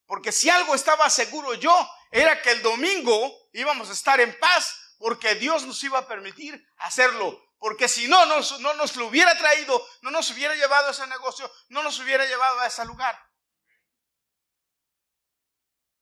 Porque 0.05 0.31
si 0.31 0.49
algo 0.49 0.75
estaba 0.75 1.09
seguro 1.09 1.53
yo, 1.53 1.89
era 2.11 2.41
que 2.41 2.51
el 2.51 2.61
domingo 2.61 3.49
íbamos 3.53 3.89
a 3.89 3.93
estar 3.93 4.19
en 4.19 4.37
paz, 4.39 4.95
porque 4.97 5.35
Dios 5.35 5.65
nos 5.65 5.81
iba 5.83 5.99
a 5.99 6.07
permitir 6.07 6.67
hacerlo 6.77 7.49
porque 7.59 7.89
si 7.89 8.07
no, 8.07 8.25
no 8.25 8.73
nos 8.73 8.95
lo 8.95 9.07
hubiera 9.07 9.37
traído, 9.37 9.85
no 10.01 10.11
nos 10.11 10.31
hubiera 10.31 10.55
llevado 10.55 10.87
a 10.87 10.91
ese 10.91 11.05
negocio, 11.07 11.51
no 11.67 11.83
nos 11.83 11.99
hubiera 11.99 12.25
llevado 12.25 12.59
a 12.61 12.67
ese 12.67 12.85
lugar. 12.85 13.21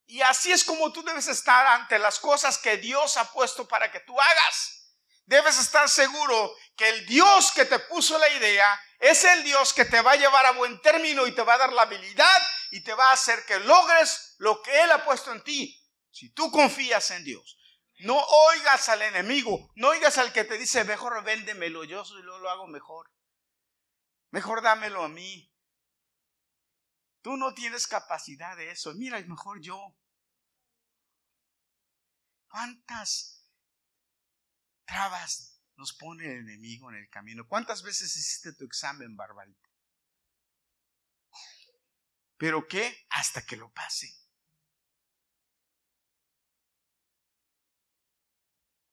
Y 0.05 0.21
así 0.21 0.51
es 0.51 0.63
como 0.63 0.93
tú 0.93 1.03
debes 1.03 1.27
estar 1.27 1.65
ante 1.65 1.97
las 1.97 2.19
cosas 2.19 2.59
que 2.59 2.77
Dios 2.77 3.17
ha 3.17 3.29
puesto 3.33 3.67
para 3.67 3.91
que 3.91 3.99
tú 4.01 4.19
hagas. 4.21 4.76
Debes 5.27 5.59
estar 5.59 5.89
seguro 5.89 6.55
que 6.77 6.87
el 6.87 7.05
Dios 7.05 7.51
que 7.51 7.65
te 7.65 7.79
puso 7.79 8.17
la 8.17 8.29
idea 8.29 8.81
es 8.97 9.25
el 9.25 9.43
Dios 9.43 9.73
que 9.73 9.83
te 9.83 10.01
va 10.01 10.13
a 10.13 10.15
llevar 10.15 10.45
a 10.45 10.51
buen 10.51 10.81
término 10.81 11.27
y 11.27 11.35
te 11.35 11.43
va 11.43 11.55
a 11.55 11.57
dar 11.57 11.73
la 11.73 11.81
habilidad 11.81 12.41
y 12.71 12.81
te 12.81 12.93
va 12.93 13.09
a 13.09 13.13
hacer 13.13 13.45
que 13.45 13.59
logres 13.59 14.35
lo 14.37 14.61
que 14.61 14.83
Él 14.83 14.91
ha 14.91 15.03
puesto 15.03 15.33
en 15.33 15.43
ti. 15.43 15.77
Si 16.09 16.31
tú 16.31 16.49
confías 16.49 17.11
en 17.11 17.25
Dios. 17.25 17.57
No 17.99 18.17
oigas 18.17 18.87
al 18.89 19.01
enemigo, 19.01 19.71
no 19.75 19.89
oigas 19.89 20.17
al 20.17 20.31
que 20.31 20.45
te 20.45 20.57
dice, 20.57 20.83
mejor 20.85 21.21
véndemelo, 21.23 21.83
yo 21.83 22.03
lo, 22.23 22.39
lo 22.39 22.49
hago 22.49 22.67
mejor. 22.67 23.11
Mejor 24.31 24.61
dámelo 24.61 25.03
a 25.03 25.09
mí. 25.09 25.51
Tú 27.21 27.35
no 27.35 27.53
tienes 27.53 27.85
capacidad 27.85 28.55
de 28.55 28.71
eso. 28.71 28.93
Mira, 28.93 29.19
mejor 29.21 29.59
yo. 29.61 29.97
¿Cuántas 32.47 33.36
trabas 34.87 35.61
nos 35.75 35.93
pone 35.93 36.25
el 36.25 36.39
enemigo 36.39 36.89
en 36.89 36.97
el 36.97 37.09
camino? 37.09 37.47
¿Cuántas 37.47 37.83
veces 37.83 38.15
hiciste 38.15 38.53
tu 38.53 38.65
examen, 38.65 39.15
Barbarita? 39.15 39.69
¿Pero 42.37 42.67
qué? 42.67 43.05
Hasta 43.09 43.45
que 43.45 43.57
lo 43.57 43.71
pase. 43.71 44.11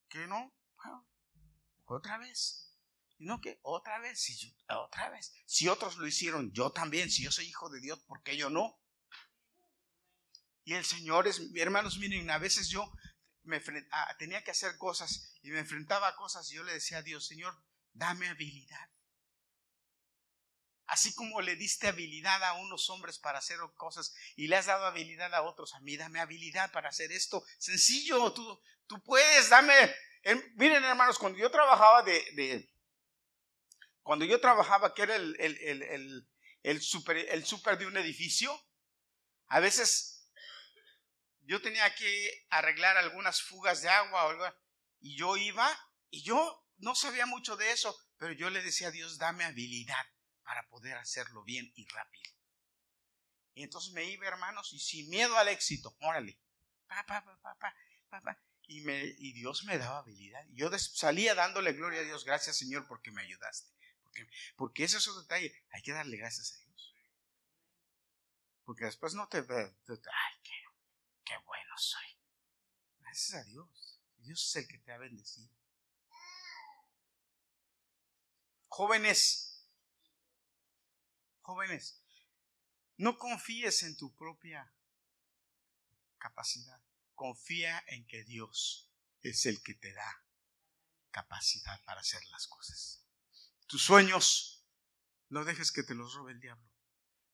¿Qué 0.09 0.27
no? 0.27 0.53
otra 1.87 2.19
vez. 2.19 2.77
¿Y 3.19 3.27
no 3.27 3.41
que 3.41 3.59
Otra 3.63 3.99
vez. 4.01 4.21
Si 4.21 4.57
otra 4.69 5.11
vez. 5.11 5.33
Si 5.47 5.69
otros 5.69 5.97
lo 5.97 6.07
hicieron, 6.07 6.53
yo 6.53 6.73
también. 6.73 7.11
Si 7.11 7.23
yo 7.23 7.31
soy 7.31 7.47
hijo 7.47 7.69
de 7.69 7.81
Dios, 7.81 8.01
¿por 8.05 8.23
qué 8.23 8.37
yo 8.37 8.51
no? 8.51 8.81
Y 10.65 10.75
el 10.75 10.85
Señor 10.85 11.29
es, 11.29 11.43
hermanos, 11.55 11.99
miren, 11.99 12.31
a 12.31 12.39
veces 12.39 12.69
yo 12.69 12.91
me 13.45 13.63
ah, 13.91 14.17
tenía 14.19 14.43
que 14.43 14.51
hacer 14.51 14.77
cosas 14.77 15.35
y 15.43 15.51
me 15.51 15.61
enfrentaba 15.61 16.09
a 16.09 16.17
cosas 16.17 16.51
y 16.51 16.57
yo 16.57 16.65
le 16.65 16.73
decía 16.73 16.99
a 16.99 17.03
Dios, 17.03 17.27
Señor, 17.27 17.57
dame 17.93 18.29
habilidad. 18.29 18.89
Así 20.87 21.15
como 21.15 21.41
le 21.41 21.57
diste 21.57 21.89
habilidad 21.89 22.43
a 22.45 22.55
unos 22.55 22.91
hombres 22.91 23.19
para 23.19 23.39
hacer 23.39 23.59
cosas 23.77 24.15
y 24.37 24.49
le 24.49 24.57
has 24.57 24.67
dado 24.67 24.85
habilidad 24.85 25.35
a 25.35 25.43
otros, 25.43 25.75
a 25.75 25.81
mí 25.81 25.97
dame 25.97 26.21
habilidad 26.21 26.71
para 26.73 26.91
hacer 26.91 27.11
esto. 27.13 27.43
Sencillo, 27.59 28.33
tú, 28.33 28.61
tú 28.87 29.03
puedes, 29.03 29.49
dame. 29.49 29.75
miren 30.57 30.85
hermanos, 30.85 31.19
cuando 31.19 31.39
yo 31.39 31.51
trabajaba 31.51 32.03
de, 32.03 32.71
cuando 34.03 34.27
yo 34.27 34.41
trabajaba 34.41 34.95
que 34.95 35.03
era 35.03 35.17
el, 35.17 35.37
el, 35.41 35.57
el, 35.83 36.29
el, 36.63 36.83
super, 36.83 37.17
el 37.17 37.45
super 37.47 37.79
de 37.79 37.87
un 37.87 37.97
edificio, 37.97 38.55
a 39.47 39.61
veces 39.61 40.14
yo 41.47 41.61
tenía 41.61 41.95
que 41.95 42.47
arreglar 42.51 42.97
algunas 42.97 43.43
fugas 43.43 43.83
de 43.83 43.89
agua 43.89 44.31
algo, 44.31 44.45
y 45.01 45.17
yo 45.17 45.37
iba 45.37 45.69
y 46.11 46.23
yo 46.23 46.65
no 46.79 46.95
sabía 46.95 47.27
mucho 47.27 47.57
de 47.57 47.73
eso, 47.73 47.97
pero 48.19 48.33
yo 48.33 48.51
le 48.51 48.63
decía 48.63 48.89
a 48.89 48.93
Dios, 48.93 49.19
dame 49.19 49.45
habilidad 49.45 50.05
para 50.43 50.67
poder 50.69 50.97
hacerlo 50.97 51.43
bien 51.45 51.73
y 51.75 51.87
rápido. 51.89 52.33
Y 53.55 53.63
entonces 53.63 53.93
me 53.93 54.05
iba, 54.05 54.27
hermanos, 54.27 54.73
y 54.73 54.79
sin 54.79 55.09
miedo 55.09 55.37
al 55.37 55.49
éxito, 55.49 55.97
órale, 56.01 56.39
pa, 56.87 57.05
pa, 57.07 57.25
pa, 57.43 57.57
pa, 58.21 58.39
y, 58.67 58.81
me, 58.83 59.05
y 59.05 59.33
Dios 59.33 59.65
me 59.65 59.79
daba 59.79 59.99
habilidad. 59.99 60.45
Yo 60.51 60.71
salía 60.79 61.35
dándole 61.35 61.73
gloria 61.73 62.01
a 62.01 62.05
Dios, 62.05 62.25
gracias 62.25 62.57
Señor 62.57 62.87
porque 62.87 63.11
me 63.11 63.23
ayudaste. 63.23 63.73
Porque, 64.03 64.29
porque 64.57 64.85
ese 64.85 64.99
es 64.99 65.07
un 65.07 65.21
detalle, 65.23 65.55
hay 65.71 65.83
que 65.83 65.93
darle 65.93 66.17
gracias 66.17 66.55
a 66.55 66.65
Dios. 66.65 66.95
Porque 68.65 68.85
después 68.85 69.15
no 69.15 69.29
te 69.29 69.43
ve, 69.43 69.77
ay, 69.89 70.64
qué, 71.25 71.35
bueno 71.47 71.79
soy. 71.79 72.07
Gracias 73.01 73.35
a 73.41 73.45
Dios. 73.45 74.01
Dios 74.19 74.43
es 74.43 74.57
el 74.57 74.69
que 74.69 74.79
te 74.79 74.93
ha 74.93 74.99
bendecido. 74.99 75.51
Jóvenes, 78.69 79.55
Jóvenes, 81.45 82.03
no 82.97 83.19
confíes 83.19 83.83
en 83.83 83.99
tu 83.99 84.15
propia 84.15 84.73
capacidad. 86.17 86.81
Confía 87.15 87.85
en 87.89 88.07
que 88.07 88.25
Dios 88.25 88.91
es 89.21 89.45
el 89.45 89.63
que 89.63 89.75
te 89.75 89.93
da 89.93 90.25
capacidad 91.11 91.85
para 91.85 92.01
hacer 92.01 92.25
las 92.31 92.47
cosas. 92.47 93.05
Tus 93.67 93.85
sueños, 93.85 94.65
no 95.29 95.45
dejes 95.45 95.71
que 95.71 95.83
te 95.83 95.95
los 95.95 96.15
robe 96.15 96.33
el 96.33 96.41
diablo. 96.41 96.67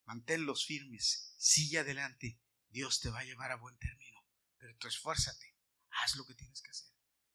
Manténlos 0.03 0.65
firmes, 0.65 1.33
sigue 1.37 1.79
adelante. 1.79 2.37
Dios 2.71 2.99
te 2.99 3.09
va 3.09 3.19
a 3.19 3.23
llevar 3.23 3.51
a 3.51 3.57
buen 3.57 3.77
término. 3.77 4.19
Pero 4.57 4.75
tú 4.77 4.87
esfuérzate, 4.87 5.55
haz 6.03 6.15
lo 6.15 6.25
que 6.25 6.35
tienes 6.35 6.61
que 6.61 6.71
hacer, 6.71 6.91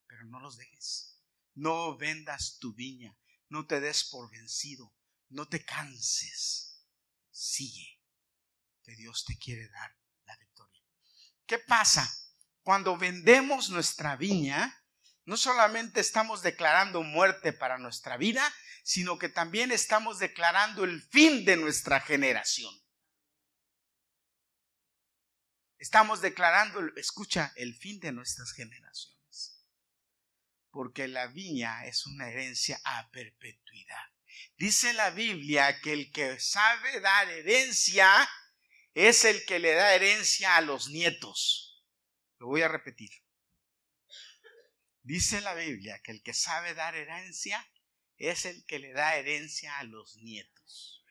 pero 0.06 0.24
no 0.24 0.40
los 0.40 0.56
dejes. 0.56 1.20
No 1.54 1.96
vendas 1.96 2.58
tu 2.58 2.74
viña, 2.74 3.16
no 3.48 3.66
te 3.66 3.80
des 3.80 4.04
por 4.04 4.30
vencido, 4.30 4.94
no 5.28 5.48
te 5.48 5.64
canses 5.64 6.66
sigue, 7.36 8.00
que 8.82 8.96
Dios 8.96 9.24
te 9.26 9.36
quiere 9.36 9.68
dar 9.68 9.94
la 10.24 10.36
victoria. 10.36 10.82
¿Qué 11.44 11.58
pasa? 11.58 12.10
Cuando 12.62 12.96
vendemos 12.96 13.68
nuestra 13.68 14.16
viña, 14.16 14.82
no 15.24 15.36
solamente 15.36 16.00
estamos 16.00 16.42
declarando 16.42 17.02
muerte 17.02 17.52
para 17.52 17.78
nuestra 17.78 18.16
vida, 18.16 18.52
sino 18.84 19.18
que 19.18 19.28
también 19.28 19.70
estamos 19.70 20.18
declarando 20.18 20.84
el 20.84 21.02
fin 21.02 21.44
de 21.44 21.56
nuestra 21.56 22.00
generación. 22.00 22.72
Estamos 25.78 26.20
declarando, 26.22 26.80
escucha, 26.96 27.52
el 27.56 27.74
fin 27.74 28.00
de 28.00 28.12
nuestras 28.12 28.52
generaciones. 28.52 29.62
Porque 30.70 31.08
la 31.08 31.26
viña 31.26 31.84
es 31.86 32.06
una 32.06 32.28
herencia 32.28 32.80
a 32.84 33.10
perpetuidad. 33.10 34.04
Dice 34.56 34.92
la 34.94 35.10
Biblia 35.10 35.80
que 35.80 35.92
el 35.92 36.10
que 36.12 36.38
sabe 36.40 37.00
dar 37.00 37.28
herencia 37.28 38.28
es 38.94 39.24
el 39.24 39.44
que 39.44 39.58
le 39.58 39.74
da 39.74 39.94
herencia 39.94 40.56
a 40.56 40.60
los 40.60 40.88
nietos. 40.88 41.84
Lo 42.38 42.46
voy 42.46 42.62
a 42.62 42.68
repetir. 42.68 43.10
Dice 45.02 45.40
la 45.40 45.54
Biblia 45.54 46.00
que 46.02 46.12
el 46.12 46.22
que 46.22 46.34
sabe 46.34 46.74
dar 46.74 46.94
herencia 46.94 47.66
es 48.16 48.44
el 48.44 48.64
que 48.66 48.78
le 48.78 48.92
da 48.92 49.16
herencia 49.16 49.78
a 49.78 49.84
los 49.84 50.16
nietos. 50.16 51.04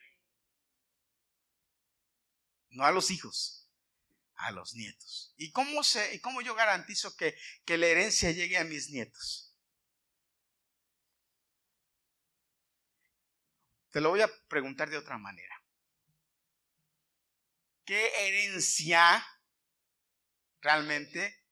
No 2.68 2.84
a 2.84 2.90
los 2.90 3.10
hijos, 3.10 3.65
a 4.36 4.50
los 4.50 4.74
nietos. 4.74 5.34
¿Y 5.36 5.50
cómo, 5.52 5.82
se, 5.82 6.20
cómo 6.20 6.40
yo 6.40 6.54
garantizo 6.54 7.16
que, 7.16 7.36
que 7.64 7.78
la 7.78 7.86
herencia 7.86 8.30
llegue 8.30 8.58
a 8.58 8.64
mis 8.64 8.90
nietos? 8.90 9.54
Te 13.90 14.00
lo 14.00 14.10
voy 14.10 14.20
a 14.20 14.30
preguntar 14.48 14.90
de 14.90 14.98
otra 14.98 15.16
manera. 15.16 15.54
¿Qué 17.84 18.28
herencia 18.28 19.24
realmente 20.60 21.44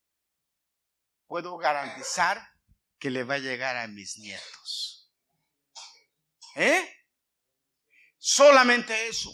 puedo 1.27 1.57
garantizar 1.57 2.47
que 2.99 3.11
le 3.11 3.25
va 3.25 3.35
a 3.35 3.39
llegar 3.39 3.77
a 3.77 3.87
mis 3.87 4.19
nietos? 4.19 5.11
¿Eh? 6.57 7.07
Solamente 8.19 9.09
eso. 9.09 9.31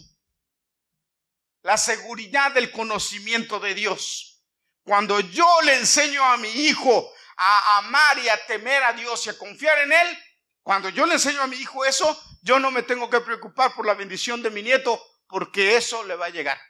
La 1.62 1.76
seguridad 1.76 2.52
del 2.52 2.70
conocimiento 2.70 3.60
de 3.60 3.74
Dios. 3.74 4.42
Cuando 4.82 5.20
yo 5.20 5.46
le 5.62 5.76
enseño 5.76 6.24
a 6.24 6.36
mi 6.36 6.48
hijo 6.48 7.12
a 7.36 7.78
amar 7.78 8.18
y 8.18 8.28
a 8.28 8.46
temer 8.46 8.82
a 8.82 8.92
Dios 8.92 9.26
y 9.26 9.30
a 9.30 9.38
confiar 9.38 9.78
en 9.80 9.92
Él, 9.92 10.18
cuando 10.62 10.88
yo 10.88 11.06
le 11.06 11.14
enseño 11.14 11.40
a 11.42 11.46
mi 11.46 11.56
hijo 11.56 11.84
eso, 11.84 12.18
yo 12.42 12.58
no 12.58 12.70
me 12.70 12.82
tengo 12.82 13.08
que 13.10 13.20
preocupar 13.20 13.74
por 13.74 13.86
la 13.86 13.94
bendición 13.94 14.42
de 14.42 14.50
mi 14.50 14.62
nieto, 14.62 15.02
porque 15.26 15.76
eso 15.76 16.04
le 16.04 16.16
va 16.16 16.26
a 16.26 16.30
llegar. 16.30 16.60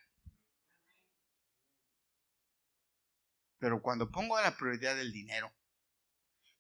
Pero 3.59 3.83
cuando 3.83 4.11
pongo 4.11 4.41
la 4.41 4.57
prioridad 4.57 4.97
del 4.97 5.13
dinero, 5.13 5.53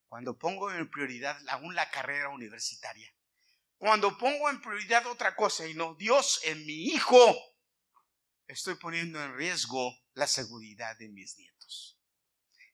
cuando 0.08 0.36
pongo 0.36 0.70
en 0.70 0.90
prioridad 0.90 1.36
aún 1.48 1.74
la 1.74 1.90
carrera 1.90 2.28
universitaria, 2.28 3.12
cuando 3.78 4.18
pongo 4.18 4.50
en 4.50 4.60
prioridad 4.60 5.06
otra 5.06 5.34
cosa 5.34 5.66
y 5.66 5.74
no 5.74 5.94
Dios 5.94 6.40
en 6.44 6.66
mi 6.66 6.88
hijo, 6.88 7.16
estoy 8.50 8.74
poniendo 8.74 9.22
en 9.22 9.36
riesgo 9.36 9.96
la 10.14 10.26
seguridad 10.26 10.96
de 10.98 11.08
mis 11.08 11.36
nietos. 11.38 11.98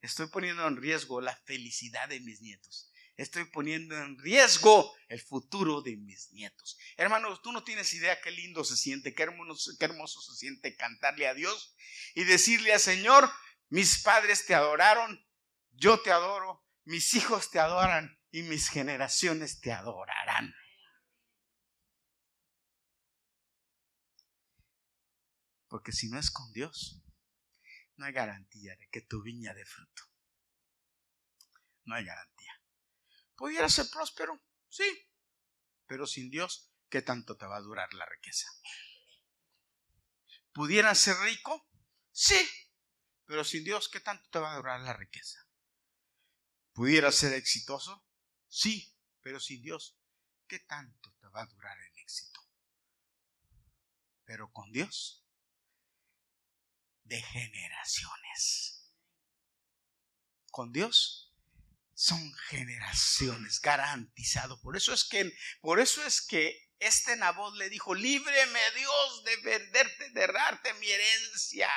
Estoy 0.01 0.29
poniendo 0.29 0.67
en 0.67 0.77
riesgo 0.77 1.21
la 1.21 1.37
felicidad 1.45 2.09
de 2.09 2.21
mis 2.21 2.41
nietos. 2.41 2.91
Estoy 3.17 3.45
poniendo 3.45 3.97
en 3.97 4.19
riesgo 4.19 4.95
el 5.09 5.21
futuro 5.21 5.81
de 5.81 5.97
mis 5.97 6.31
nietos. 6.33 6.79
Hermanos, 6.97 7.41
tú 7.43 7.53
no 7.53 7.65
tienes 7.65 7.93
idea 7.95 8.21
qué 8.21 8.31
lindo 8.31 8.63
se 8.65 8.77
siente, 8.77 9.15
qué 9.15 9.23
hermoso, 9.23 9.73
qué 9.79 9.87
hermoso 9.87 10.21
se 10.21 10.35
siente 10.35 10.77
cantarle 10.77 11.29
a 11.29 11.35
Dios 11.35 11.75
y 12.15 12.25
decirle 12.25 12.73
al 12.73 12.81
Señor, 12.81 13.31
mis 13.69 14.03
padres 14.03 14.47
te 14.47 14.55
adoraron, 14.55 15.27
yo 15.73 16.01
te 16.01 16.11
adoro, 16.11 16.65
mis 16.85 17.15
hijos 17.15 17.51
te 17.51 17.59
adoran 17.59 18.19
y 18.31 18.43
mis 18.43 18.69
generaciones 18.69 19.61
te 19.61 19.73
adorarán. 19.73 20.55
Porque 25.69 25.93
si 25.93 26.09
no 26.09 26.19
es 26.19 26.31
con 26.31 26.53
Dios, 26.53 27.03
no 27.97 28.07
hay 28.07 28.13
garantía 28.13 28.77
de 28.77 28.89
que 28.89 29.03
tu 29.03 29.23
viña 29.23 29.55
dé 29.55 29.65
fruto. 29.65 30.03
No 31.85 31.95
hay 31.95 32.05
garantía. 32.05 32.63
¿Pudiera 33.37 33.69
ser 33.69 33.87
próspero? 33.91 34.43
Sí. 34.69 35.11
Pero 35.87 36.07
sin 36.07 36.31
Dios, 36.31 36.73
¿qué 36.89 37.03
tanto 37.03 37.37
te 37.37 37.47
va 37.47 37.57
a 37.57 37.63
durar 37.63 37.93
la 37.95 38.07
riqueza? 38.07 38.49
¿Pudiera 40.53 40.95
ser 40.95 41.17
rico? 41.19 41.69
Sí. 42.13 42.49
Pero 43.25 43.45
sin 43.45 43.65
Dios, 43.65 43.89
¿qué 43.89 44.01
tanto 44.01 44.29
te 44.31 44.39
va 44.39 44.53
a 44.53 44.57
durar 44.57 44.81
la 44.81 44.95
riqueza? 44.95 45.39
¿Pudiera 46.73 47.13
ser 47.13 47.33
exitoso? 47.35 48.07
Sí. 48.49 48.95
Pero 49.21 49.41
sin 49.41 49.63
Dios, 49.63 49.99
¿qué 50.47 50.61
tanto 50.61 51.15
te 51.21 51.29
va 51.29 51.43
a 51.43 51.47
durar 51.47 51.77
el 51.79 51.99
éxito? 51.99 52.41
Pero 54.25 54.51
con 54.53 54.71
Dios, 54.73 55.26
de 57.07 57.23
generaciones. 57.23 58.93
Con 60.51 60.73
Dios, 60.73 61.35
son 61.95 62.33
generaciones, 62.49 63.61
garantizado. 63.61 64.61
Por 64.61 64.77
eso 64.77 64.93
es 64.93 65.05
que, 65.05 65.33
por 65.61 65.81
eso 65.81 66.05
es 66.05 66.21
que 66.21 66.71
este 66.79 67.17
Nabot 67.17 67.55
le 67.57 67.71
dijo, 67.71 67.95
líbreme 67.95 68.61
Dios 68.77 69.25
de 69.25 69.37
venderte, 69.39 70.11
de 70.11 70.27
darte 70.27 70.75
mi 70.75 70.91
herencia. 70.91 71.71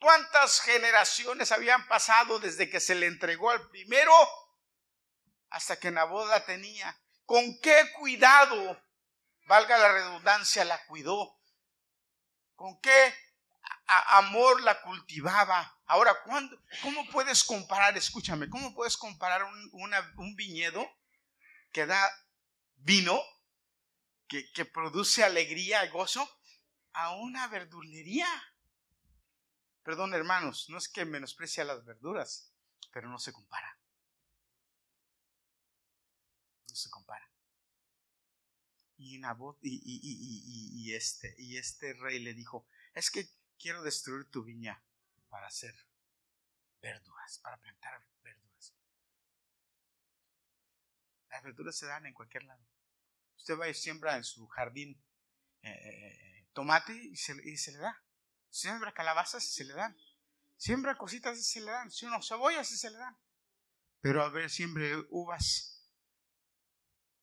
¿Cuántas 0.00 0.60
generaciones 0.60 1.52
habían 1.52 1.86
pasado 1.88 2.38
desde 2.40 2.70
que 2.70 2.80
se 2.80 2.94
le 2.94 3.06
entregó 3.06 3.50
al 3.50 3.68
primero 3.68 4.12
hasta 5.50 5.78
que 5.78 5.90
Nabot 5.90 6.28
la 6.28 6.44
tenía? 6.44 7.00
¿Con 7.24 7.60
qué 7.60 7.92
cuidado, 7.98 8.82
valga 9.46 9.76
la 9.78 9.92
redundancia, 9.92 10.64
la 10.64 10.84
cuidó? 10.86 11.40
¿Con 12.54 12.80
qué 12.80 13.14
amor 14.18 14.60
la 14.62 14.80
cultivaba. 14.82 15.80
Ahora, 15.86 16.14
¿cuándo, 16.24 16.60
¿cómo 16.82 17.08
puedes 17.10 17.44
comparar, 17.44 17.96
escúchame, 17.96 18.48
cómo 18.48 18.74
puedes 18.74 18.96
comparar 18.96 19.42
un, 19.44 20.36
viñedo 20.36 20.86
que 21.72 21.86
da 21.86 22.10
vino, 22.76 23.20
que, 24.26 24.50
que 24.52 24.64
produce 24.64 25.24
alegría 25.24 25.84
y 25.84 25.88
gozo, 25.88 26.28
a 26.92 27.14
una 27.14 27.46
verdulería? 27.48 28.28
Perdón, 29.82 30.12
hermanos, 30.12 30.66
no 30.68 30.76
es 30.76 30.88
que 30.88 31.06
menosprecie 31.06 31.64
las 31.64 31.82
verduras, 31.84 32.52
pero 32.92 33.08
no 33.08 33.18
se 33.18 33.32
compara. 33.32 33.78
No 36.68 36.76
se 36.76 36.90
compara. 36.90 37.26
Y, 38.98 39.16
Nabot, 39.18 39.56
y, 39.62 39.80
y, 39.82 40.92
este, 40.92 41.34
y 41.38 41.56
este 41.56 41.94
rey 41.94 42.18
le 42.18 42.34
dijo, 42.34 42.66
es 42.92 43.10
que 43.10 43.30
quiero 43.58 43.82
destruir 43.82 44.30
tu 44.30 44.44
viña 44.44 44.82
para 45.28 45.46
hacer 45.46 45.74
verduras, 46.80 47.38
para 47.42 47.58
plantar 47.58 48.00
verduras. 48.22 48.74
Las 51.28 51.42
verduras 51.42 51.76
se 51.76 51.86
dan 51.86 52.06
en 52.06 52.14
cualquier 52.14 52.44
lado. 52.44 52.64
Usted 53.36 53.58
va 53.58 53.68
y 53.68 53.74
siembra 53.74 54.16
en 54.16 54.24
su 54.24 54.46
jardín 54.48 55.02
eh, 55.62 55.70
eh, 55.70 56.48
tomate 56.52 56.94
y 56.94 57.16
se, 57.16 57.34
le 57.34 57.78
da. 57.78 58.02
Siembra 58.48 58.94
calabazas 58.94 59.44
y 59.44 59.50
se 59.50 59.64
le 59.64 59.74
dan. 59.74 59.96
Siembra 60.56 60.96
cositas 60.96 61.38
y 61.38 61.42
se 61.42 61.60
le 61.60 61.70
dan. 61.70 61.90
Si 61.90 62.06
uno 62.06 62.22
cebollas 62.22 62.70
y 62.70 62.76
se 62.76 62.90
le 62.90 62.96
dan. 62.96 63.16
Pero 64.00 64.22
a 64.22 64.30
ver, 64.30 64.50
siembre 64.50 64.96
uvas. 65.10 65.90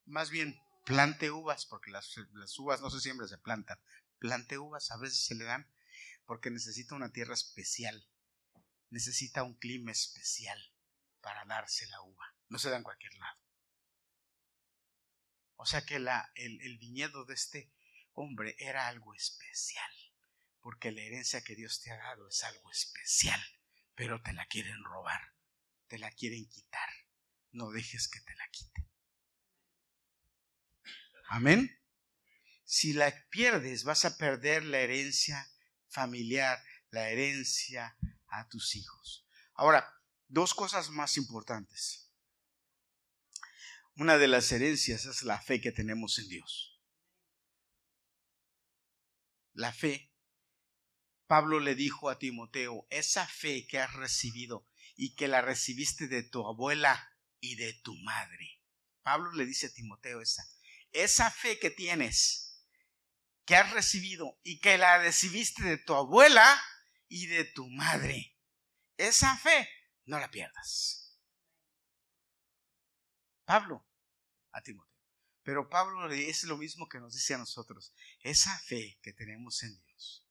Más 0.06 0.30
bien, 0.30 0.60
plante 0.84 1.32
uvas, 1.32 1.66
porque 1.66 1.90
las, 1.90 2.16
las 2.34 2.58
uvas 2.60 2.82
no 2.82 2.90
se 2.90 3.00
siembran, 3.00 3.28
se 3.28 3.38
plantan. 3.38 3.80
Plante 4.20 4.58
uvas, 4.58 4.92
a 4.92 4.98
veces 4.98 5.26
se 5.26 5.36
le 5.36 5.46
dan 5.46 5.68
porque 6.26 6.50
necesita 6.50 6.96
una 6.96 7.12
tierra 7.12 7.34
especial, 7.34 8.08
necesita 8.90 9.44
un 9.44 9.56
clima 9.56 9.92
especial 9.92 10.60
para 11.22 11.46
darse 11.46 11.88
la 11.88 12.02
uva. 12.02 12.36
No 12.50 12.60
se 12.60 12.70
da 12.70 12.78
en 12.78 12.84
cualquier 12.84 13.14
lado. 13.16 13.40
O 15.58 15.66
sea 15.66 15.86
que 15.86 15.96
el, 15.96 16.08
el 16.36 16.78
viñedo 16.78 17.26
de 17.26 17.34
este 17.34 17.72
hombre 18.14 18.56
era 18.60 18.88
algo 18.88 19.14
especial, 19.14 19.92
porque 20.62 20.92
la 20.92 21.02
herencia 21.02 21.44
que 21.44 21.56
Dios 21.56 21.82
te 21.82 21.92
ha 21.92 21.98
dado 21.98 22.28
es 22.28 22.44
algo 22.44 22.70
especial, 22.72 23.42
pero 23.96 24.22
te 24.22 24.34
la 24.34 24.46
quieren 24.48 24.84
robar, 24.84 25.34
te 25.88 25.98
la 25.98 26.12
quieren 26.12 26.48
quitar. 26.50 26.90
No 27.52 27.72
dejes 27.72 28.10
que 28.10 28.20
te 28.20 28.36
la 28.36 28.48
quiten. 28.50 28.90
Amén. 31.30 31.82
Si 32.66 32.94
la 32.94 33.14
pierdes, 33.30 33.84
vas 33.84 34.06
a 34.06 34.18
perder 34.18 34.64
la 34.64 34.80
herencia 34.80 35.48
familiar, 35.96 36.62
la 36.92 37.10
herencia 37.10 37.98
a 38.28 38.48
tus 38.50 38.76
hijos. 38.76 39.26
Ahora, 39.54 39.90
dos 40.28 40.54
cosas 40.54 40.90
más 40.90 41.18
importantes. 41.18 42.12
Una 43.96 44.18
de 44.18 44.28
las 44.28 44.52
herencias 44.52 45.06
es 45.06 45.24
la 45.24 45.42
fe 45.42 45.62
que 45.62 45.72
tenemos 45.72 46.20
en 46.20 46.28
Dios. 46.28 46.82
La 49.54 49.72
fe. 49.72 50.12
Pablo 51.28 51.60
le 51.60 51.76
dijo 51.76 52.10
a 52.10 52.20
Timoteo, 52.20 52.86
esa 52.90 53.26
fe 53.26 53.66
que 53.66 53.80
has 53.80 53.94
recibido 53.94 54.68
y 54.96 55.16
que 55.16 55.28
la 55.28 55.42
recibiste 55.42 56.08
de 56.08 56.24
tu 56.24 56.46
abuela 56.46 57.18
y 57.40 57.56
de 57.56 57.74
tu 57.74 57.96
madre. 58.04 58.62
Pablo 59.02 59.32
le 59.32 59.46
dice 59.46 59.68
a 59.68 59.74
Timoteo 59.74 60.22
esa, 60.22 60.44
esa 60.92 61.32
fe 61.32 61.58
que 61.58 61.72
tienes 61.72 62.45
que 63.46 63.56
has 63.56 63.72
recibido 63.72 64.40
y 64.44 64.60
que 64.60 64.78
la 64.78 64.98
recibiste 64.98 65.64
de 65.64 65.78
tu 65.78 65.94
abuela 65.94 66.62
y 67.08 67.28
de 67.28 67.46
tu 67.46 67.70
madre. 67.70 68.36
Esa 68.98 69.38
fe 69.38 69.70
no 70.06 70.20
la 70.20 70.30
pierdas. 70.32 71.20
Pablo, 73.46 73.88
a 74.52 74.62
Timoteo. 74.62 74.96
Pero 75.44 75.70
Pablo 75.70 76.12
es 76.12 76.44
lo 76.46 76.58
mismo 76.58 76.90
que 76.90 77.00
nos 77.00 77.14
dice 77.14 77.36
a 77.36 77.38
nosotros. 77.38 77.94
Esa 78.22 78.58
fe 78.58 79.00
que 79.04 79.14
tenemos 79.14 79.62
en 79.62 79.80
Dios, 79.80 80.28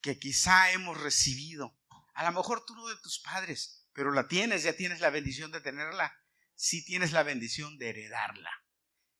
que 0.00 0.18
quizá 0.18 0.72
hemos 0.72 1.00
recibido, 1.00 1.78
a 2.14 2.24
lo 2.24 2.32
mejor 2.32 2.64
tú 2.64 2.74
no 2.74 2.88
de 2.88 2.96
tus 2.96 3.20
padres, 3.20 3.86
pero 3.92 4.10
la 4.10 4.26
tienes, 4.26 4.64
ya 4.64 4.72
tienes 4.72 5.00
la 5.00 5.10
bendición 5.10 5.52
de 5.52 5.60
tenerla, 5.60 6.20
sí 6.56 6.84
tienes 6.84 7.12
la 7.12 7.22
bendición 7.22 7.78
de 7.78 7.90
heredarla. 7.90 8.50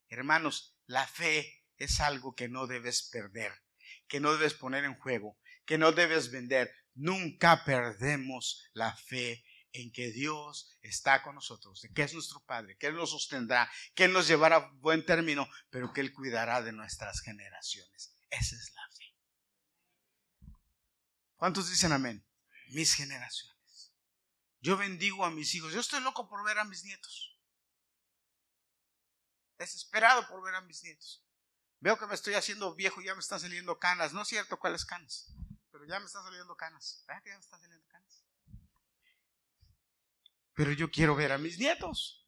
Hermanos, 0.09 0.77
la 0.87 1.07
fe 1.07 1.66
es 1.79 2.01
algo 2.01 2.35
que 2.35 2.49
no 2.49 2.67
debes 2.67 3.03
perder, 3.03 3.53
que 4.09 4.21
no 4.21 4.33
debes 4.33 4.55
poner 4.55 4.85
en 4.85 4.99
juego, 4.99 5.39
que 5.65 5.79
no 5.79 5.93
debes 5.93 6.31
vender. 6.31 6.73
Nunca 6.95 7.65
perdemos 7.65 8.63
la 8.73 8.97
fe 8.97 9.45
en 9.73 9.93
que 9.93 10.11
Dios 10.11 10.71
está 10.81 11.23
con 11.23 11.35
nosotros, 11.35 11.83
de 11.83 11.93
que 11.93 12.03
es 12.03 12.15
nuestro 12.15 12.41
Padre, 12.45 12.77
que 12.79 12.87
Él 12.87 12.95
nos 12.95 13.11
sostendrá, 13.11 13.71
que 13.95 14.05
Él 14.05 14.13
nos 14.13 14.27
llevará 14.27 14.57
a 14.57 14.71
buen 14.77 15.05
término, 15.05 15.49
pero 15.71 15.93
que 15.93 16.01
Él 16.01 16.13
cuidará 16.13 16.63
de 16.63 16.73
nuestras 16.73 17.21
generaciones. 17.21 18.15
Esa 18.31 18.57
es 18.57 18.73
la 18.75 18.89
fe. 18.89 19.15
¿Cuántos 21.37 21.69
dicen 21.69 21.93
amén? 21.93 22.27
Mis 22.69 22.95
generaciones. 22.95 23.93
Yo 24.61 24.77
bendigo 24.77 25.25
a 25.25 25.31
mis 25.31 25.55
hijos. 25.55 25.73
Yo 25.73 25.81
estoy 25.81 26.01
loco 26.01 26.29
por 26.29 26.45
ver 26.45 26.59
a 26.59 26.65
mis 26.65 26.83
nietos. 26.85 27.39
Desesperado 29.59 30.27
por 30.29 30.43
ver 30.43 30.55
a 30.55 30.61
mis 30.63 30.83
nietos. 30.83 31.26
Veo 31.81 31.99
que 31.99 32.07
me 32.07 32.15
estoy 32.15 32.35
haciendo 32.35 32.75
viejo 32.75 33.01
y 33.01 33.07
ya 33.07 33.15
me 33.15 33.21
están 33.21 33.41
saliendo 33.41 33.79
canas. 33.79 34.13
No 34.13 34.23
es 34.23 34.29
cierto 34.29 34.59
cuáles 34.59 34.85
canas, 34.85 35.33
pero 35.71 35.85
ya 35.85 36.01
me 36.01 36.07
están 36.07 36.25
saliendo 36.25 36.57
canas. 36.57 37.05
¿Verdad 37.07 37.23
que 37.23 37.31
ya 37.31 37.37
me 37.37 37.43
están 37.43 37.61
saliendo 37.61 37.87
canas? 37.89 38.25
Pero 40.55 40.73
yo 40.73 40.91
quiero 40.91 41.15
ver 41.15 41.33
a 41.33 41.39
mis 41.39 41.59
nietos. 41.59 42.27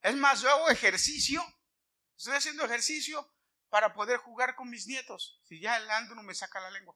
Es 0.00 0.16
más, 0.16 0.40
yo 0.40 0.50
hago 0.50 0.70
ejercicio. 0.70 1.42
Estoy 2.16 2.34
haciendo 2.34 2.64
ejercicio 2.64 3.30
para 3.68 3.92
poder 3.92 4.18
jugar 4.18 4.56
con 4.56 4.70
mis 4.70 4.86
nietos. 4.86 5.40
Si 5.44 5.60
ya 5.60 5.76
el 5.76 5.90
Andrew 5.90 6.22
me 6.22 6.34
saca 6.34 6.60
la 6.60 6.70
lengua. 6.70 6.94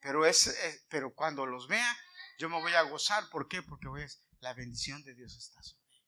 Pero, 0.00 0.24
es, 0.24 0.56
pero 0.88 1.12
cuando 1.12 1.44
los 1.44 1.68
vea, 1.68 1.98
yo 2.40 2.48
me 2.48 2.58
voy 2.58 2.72
a 2.72 2.82
gozar. 2.82 3.28
¿Por 3.28 3.48
qué? 3.48 3.62
Porque 3.62 3.86
la 4.40 4.54
bendición 4.54 5.04
de 5.04 5.14
Dios 5.14 5.36
está 5.36 5.62
sobre 5.62 5.84
ellos. 5.90 6.06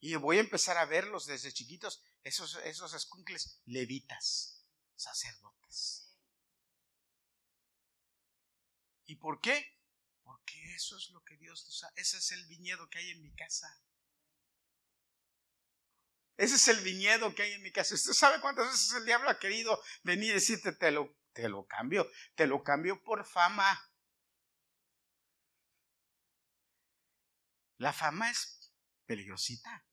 Y 0.00 0.14
voy 0.16 0.36
a 0.36 0.40
empezar 0.40 0.76
a 0.76 0.84
verlos 0.84 1.24
desde 1.24 1.50
chiquitos, 1.50 2.04
esos, 2.22 2.56
esos 2.56 2.92
escuncles 2.92 3.62
levitas, 3.64 4.66
sacerdotes. 4.94 6.14
¿Y 9.06 9.16
por 9.16 9.40
qué? 9.40 9.78
Porque 10.22 10.74
eso 10.74 10.98
es 10.98 11.08
lo 11.08 11.24
que 11.24 11.38
Dios 11.38 11.64
nos 11.64 11.86
ese 11.94 12.18
es 12.18 12.32
el 12.32 12.46
viñedo 12.46 12.90
que 12.90 12.98
hay 12.98 13.10
en 13.12 13.22
mi 13.22 13.34
casa. 13.34 13.80
Ese 16.36 16.56
es 16.56 16.68
el 16.68 16.84
viñedo 16.84 17.34
que 17.34 17.44
hay 17.44 17.52
en 17.52 17.62
mi 17.62 17.72
casa. 17.72 17.94
¿Usted 17.94 18.12
sabe 18.12 18.42
cuántas 18.42 18.66
veces 18.70 18.92
el 18.92 19.06
diablo 19.06 19.30
ha 19.30 19.38
querido 19.38 19.82
venir 20.02 20.32
y 20.32 20.34
decirte, 20.34 20.72
te 20.72 20.90
lo, 20.90 21.16
te 21.32 21.48
lo 21.48 21.66
cambio, 21.66 22.10
te 22.34 22.46
lo 22.46 22.62
cambio 22.62 23.02
por 23.02 23.24
fama? 23.24 23.80
La 27.78 27.92
fama 27.92 28.30
es 28.30 28.72
peligrosita. 29.04 29.84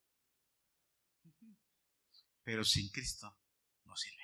Pero 2.42 2.64
sin 2.64 2.90
Cristo 2.90 3.38
no 3.84 3.96
sirve. 3.96 4.22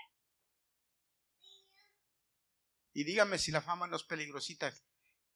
Y 2.92 3.04
dígame 3.04 3.38
si 3.38 3.50
la 3.50 3.62
fama 3.62 3.86
no 3.86 3.96
es 3.96 4.02
peligrosita, 4.02 4.72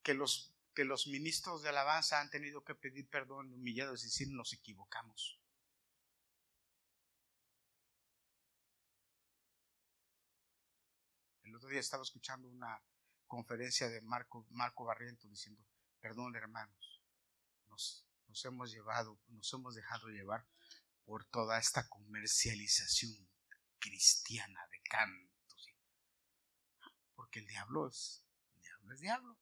que 0.02 0.14
los, 0.14 0.54
que 0.74 0.84
los 0.84 1.06
ministros 1.06 1.62
de 1.62 1.68
alabanza 1.68 2.20
han 2.20 2.30
tenido 2.30 2.64
que 2.64 2.74
pedir 2.74 3.08
perdón, 3.08 3.52
humillados 3.52 4.02
y 4.02 4.06
decir 4.06 4.28
nos 4.30 4.52
equivocamos. 4.52 5.40
El 11.44 11.54
otro 11.54 11.68
día 11.68 11.80
estaba 11.80 12.02
escuchando 12.02 12.48
una 12.48 12.82
conferencia 13.26 13.88
de 13.88 14.00
Marco, 14.00 14.46
Marco 14.50 14.84
Barriento 14.84 15.28
diciendo, 15.28 15.64
perdón 16.00 16.34
hermanos, 16.34 17.00
nos, 17.68 18.04
nos 18.34 18.44
hemos 18.46 18.72
llevado, 18.72 19.20
nos 19.28 19.52
hemos 19.52 19.76
dejado 19.76 20.08
llevar 20.08 20.44
por 21.04 21.24
toda 21.26 21.56
esta 21.56 21.88
comercialización 21.88 23.30
cristiana 23.78 24.60
de 24.72 24.82
cantos. 24.90 25.72
Porque 27.14 27.38
el 27.38 27.46
diablo 27.46 27.86
es, 27.86 28.24
el 28.56 28.60
diablo 28.60 28.92
es 28.92 29.00
diablo. 29.00 29.38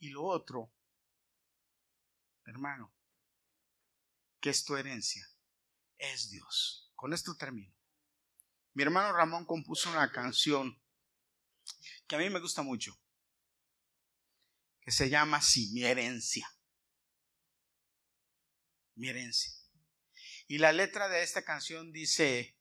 Y 0.00 0.08
lo 0.08 0.24
otro, 0.24 0.72
hermano, 2.46 2.92
que 4.40 4.50
es 4.50 4.64
tu 4.64 4.76
herencia, 4.76 5.24
es 5.98 6.30
Dios. 6.30 6.90
Con 6.96 7.12
esto 7.12 7.36
termino. 7.36 7.72
Mi 8.74 8.82
hermano 8.82 9.12
Ramón 9.12 9.46
compuso 9.46 9.88
una 9.90 10.10
canción 10.10 10.76
que 12.06 12.16
a 12.16 12.18
mí 12.18 12.30
me 12.30 12.40
gusta 12.40 12.62
mucho, 12.62 12.98
que 14.80 14.92
se 14.92 15.08
llama 15.08 15.40
Sí, 15.42 15.70
mi 15.72 15.84
herencia. 15.84 16.48
Mi 18.94 19.08
herencia. 19.08 19.52
Y 20.48 20.58
la 20.58 20.72
letra 20.72 21.08
de 21.08 21.22
esta 21.22 21.44
canción 21.44 21.92
dice, 21.92 22.56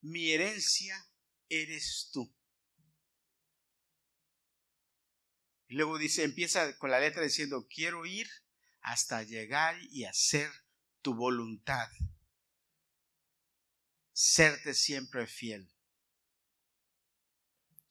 mi 0.00 0.32
herencia 0.32 1.08
eres 1.48 2.10
tú. 2.12 2.34
Y 5.68 5.76
luego 5.76 5.96
dice, 5.96 6.24
empieza 6.24 6.76
con 6.78 6.90
la 6.90 7.00
letra 7.00 7.22
diciendo, 7.22 7.66
quiero 7.68 8.04
ir 8.04 8.28
hasta 8.80 9.22
llegar 9.22 9.76
y 9.90 10.04
hacer 10.04 10.50
tu 11.00 11.14
voluntad, 11.14 11.88
serte 14.12 14.74
siempre 14.74 15.26
fiel. 15.26 15.73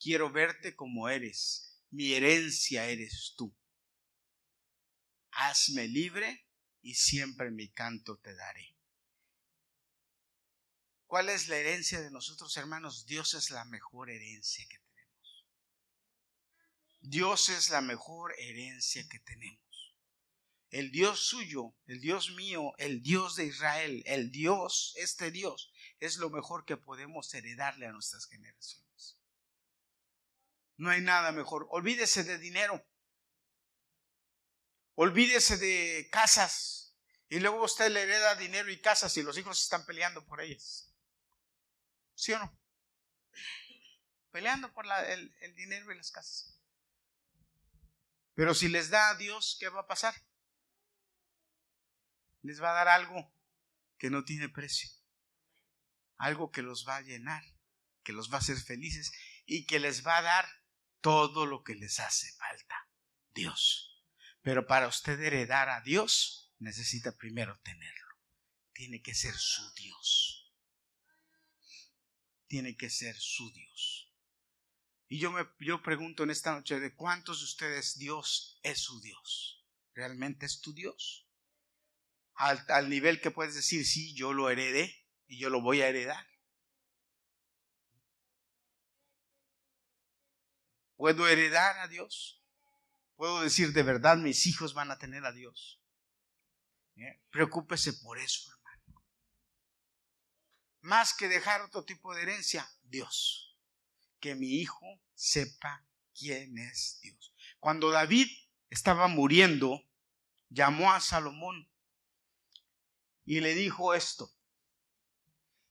Quiero 0.03 0.29
verte 0.29 0.75
como 0.75 1.07
eres. 1.07 1.81
Mi 1.89 2.11
herencia 2.11 2.87
eres 2.87 3.35
tú. 3.37 3.55
Hazme 5.31 5.87
libre 5.87 6.45
y 6.81 6.95
siempre 6.95 7.51
mi 7.51 7.71
canto 7.71 8.17
te 8.17 8.35
daré. 8.35 8.75
¿Cuál 11.05 11.29
es 11.29 11.47
la 11.47 11.55
herencia 11.55 12.01
de 12.01 12.11
nosotros, 12.11 12.57
hermanos? 12.57 13.05
Dios 13.05 13.33
es 13.33 13.49
la 13.49 13.63
mejor 13.63 14.09
herencia 14.09 14.65
que 14.67 14.77
tenemos. 14.79 15.47
Dios 16.99 17.47
es 17.47 17.69
la 17.69 17.79
mejor 17.79 18.35
herencia 18.37 19.07
que 19.07 19.19
tenemos. 19.19 19.95
El 20.69 20.91
Dios 20.91 21.21
suyo, 21.21 21.77
el 21.85 22.01
Dios 22.01 22.31
mío, 22.31 22.73
el 22.77 23.01
Dios 23.01 23.37
de 23.37 23.45
Israel, 23.45 24.03
el 24.05 24.31
Dios, 24.31 24.95
este 24.97 25.31
Dios, 25.31 25.71
es 26.01 26.17
lo 26.17 26.29
mejor 26.29 26.65
que 26.65 26.75
podemos 26.75 27.33
heredarle 27.33 27.85
a 27.85 27.93
nuestras 27.93 28.25
generaciones. 28.25 28.82
No 30.77 30.89
hay 30.89 31.01
nada 31.01 31.31
mejor. 31.31 31.67
Olvídese 31.69 32.23
de 32.23 32.37
dinero. 32.37 32.85
Olvídese 34.95 35.57
de 35.57 36.09
casas. 36.11 36.95
Y 37.29 37.39
luego 37.39 37.63
usted 37.63 37.89
le 37.89 38.03
hereda 38.03 38.35
dinero 38.35 38.69
y 38.71 38.81
casas 38.81 39.15
y 39.17 39.23
los 39.23 39.37
hijos 39.37 39.61
están 39.61 39.85
peleando 39.85 40.25
por 40.25 40.41
ellas. 40.41 40.93
¿Sí 42.15 42.33
o 42.33 42.39
no? 42.39 42.59
Peleando 44.31 44.71
por 44.73 44.85
el, 44.85 45.35
el 45.41 45.55
dinero 45.55 45.91
y 45.91 45.97
las 45.97 46.11
casas. 46.11 46.59
Pero 48.35 48.53
si 48.53 48.67
les 48.67 48.89
da 48.89 49.09
a 49.09 49.15
Dios, 49.15 49.57
¿qué 49.59 49.69
va 49.69 49.81
a 49.81 49.87
pasar? 49.87 50.15
Les 52.41 52.61
va 52.61 52.71
a 52.71 52.75
dar 52.75 52.87
algo 52.87 53.33
que 53.97 54.09
no 54.09 54.23
tiene 54.23 54.49
precio. 54.49 54.89
Algo 56.17 56.51
que 56.51 56.61
los 56.61 56.87
va 56.87 56.97
a 56.97 57.01
llenar, 57.01 57.43
que 58.03 58.13
los 58.13 58.31
va 58.31 58.35
a 58.35 58.39
hacer 58.39 58.57
felices 58.57 59.11
y 59.45 59.65
que 59.65 59.79
les 59.79 60.05
va 60.05 60.17
a 60.17 60.21
dar 60.21 60.62
todo 61.03 61.45
lo 61.45 61.63
que 61.63 61.75
les 61.75 61.99
hace 61.99 62.31
falta. 62.37 62.89
Dios. 63.35 64.01
Pero 64.41 64.65
para 64.65 64.87
usted 64.87 65.19
heredar 65.19 65.69
a 65.69 65.81
Dios, 65.81 66.55
necesita 66.59 67.15
primero 67.17 67.59
tenerlo. 67.61 68.07
Tiene 68.71 69.01
que 69.01 69.13
ser 69.13 69.35
su 69.35 69.61
Dios. 69.73 70.53
Tiene 72.47 72.77
que 72.77 72.89
ser 72.89 73.15
su 73.19 73.51
Dios. 73.51 74.13
Y 75.09 75.19
yo 75.19 75.31
me 75.31 75.45
yo 75.59 75.83
pregunto 75.83 76.23
en 76.23 76.31
esta 76.31 76.53
noche 76.53 76.79
de 76.79 76.95
cuántos 76.95 77.39
de 77.39 77.45
ustedes 77.45 77.97
Dios 77.97 78.59
es 78.63 78.79
su 78.79 79.01
Dios. 79.01 79.67
¿Realmente 79.93 80.45
es 80.45 80.61
tu 80.61 80.73
Dios? 80.73 81.27
Al, 82.35 82.65
al 82.69 82.89
nivel 82.89 83.19
que 83.19 83.29
puedes 83.29 83.55
decir, 83.55 83.85
sí, 83.85 84.15
yo 84.15 84.33
lo 84.33 84.49
heredé 84.49 85.05
y 85.27 85.37
yo 85.37 85.49
lo 85.49 85.61
voy 85.61 85.81
a 85.81 85.89
heredar. 85.89 86.32
¿Puedo 91.03 91.27
heredar 91.27 91.79
a 91.79 91.89
Dios? 91.89 92.41
¿Puedo 93.17 93.41
decir 93.41 93.73
de 93.73 93.83
verdad 93.83 94.15
mis 94.15 94.47
hijos 94.47 94.73
van 94.73 94.89
a 94.89 94.97
tener 94.97 95.25
a 95.25 95.33
Dios? 95.33 95.81
Preocúpese 97.29 97.91
por 97.91 98.17
eso, 98.19 98.49
hermano. 98.49 99.03
más 100.79 101.13
que 101.13 101.27
dejar 101.27 101.59
otro 101.59 101.83
tipo 101.83 102.15
de 102.15 102.21
herencia? 102.21 102.65
Dios. 102.83 103.59
Que 104.21 104.33
mi 104.33 104.61
hijo 104.61 105.01
sepa 105.13 105.85
quién 106.17 106.57
es 106.57 107.01
Dios. 107.01 107.35
Cuando 107.59 107.91
David 107.91 108.29
estaba 108.69 109.09
muriendo, 109.09 109.85
llamó 110.47 110.93
a 110.93 111.01
Salomón 111.01 111.69
y 113.25 113.41
le 113.41 113.55
dijo 113.55 113.93
esto, 113.93 114.31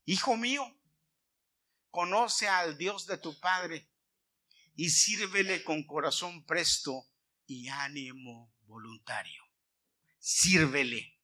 Hijo 0.05 0.37
mío, 0.37 0.77
conoce 1.91 2.51
al 2.51 2.77
Dios 2.77 3.07
de 3.07 3.17
tu 3.17 3.41
Padre 3.41 3.89
y 4.75 4.91
sírvele 4.91 5.63
con 5.65 5.87
corazón 5.87 6.45
presto 6.45 7.09
y 7.47 7.69
ánimo 7.69 8.55
voluntario. 8.63 9.43
Sírvele. 10.19 11.19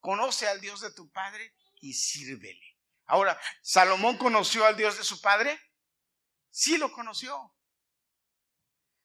Conoce 0.00 0.48
al 0.48 0.60
Dios 0.60 0.80
de 0.80 0.92
tu 0.92 1.10
Padre 1.10 1.54
y 1.80 1.92
sírvele. 1.92 2.78
Ahora, 3.06 3.40
¿Salomón 3.62 4.16
conoció 4.16 4.64
al 4.66 4.76
Dios 4.76 4.98
de 4.98 5.04
su 5.04 5.20
Padre? 5.20 5.58
Sí 6.50 6.76
lo 6.76 6.92
conoció. 6.92 7.54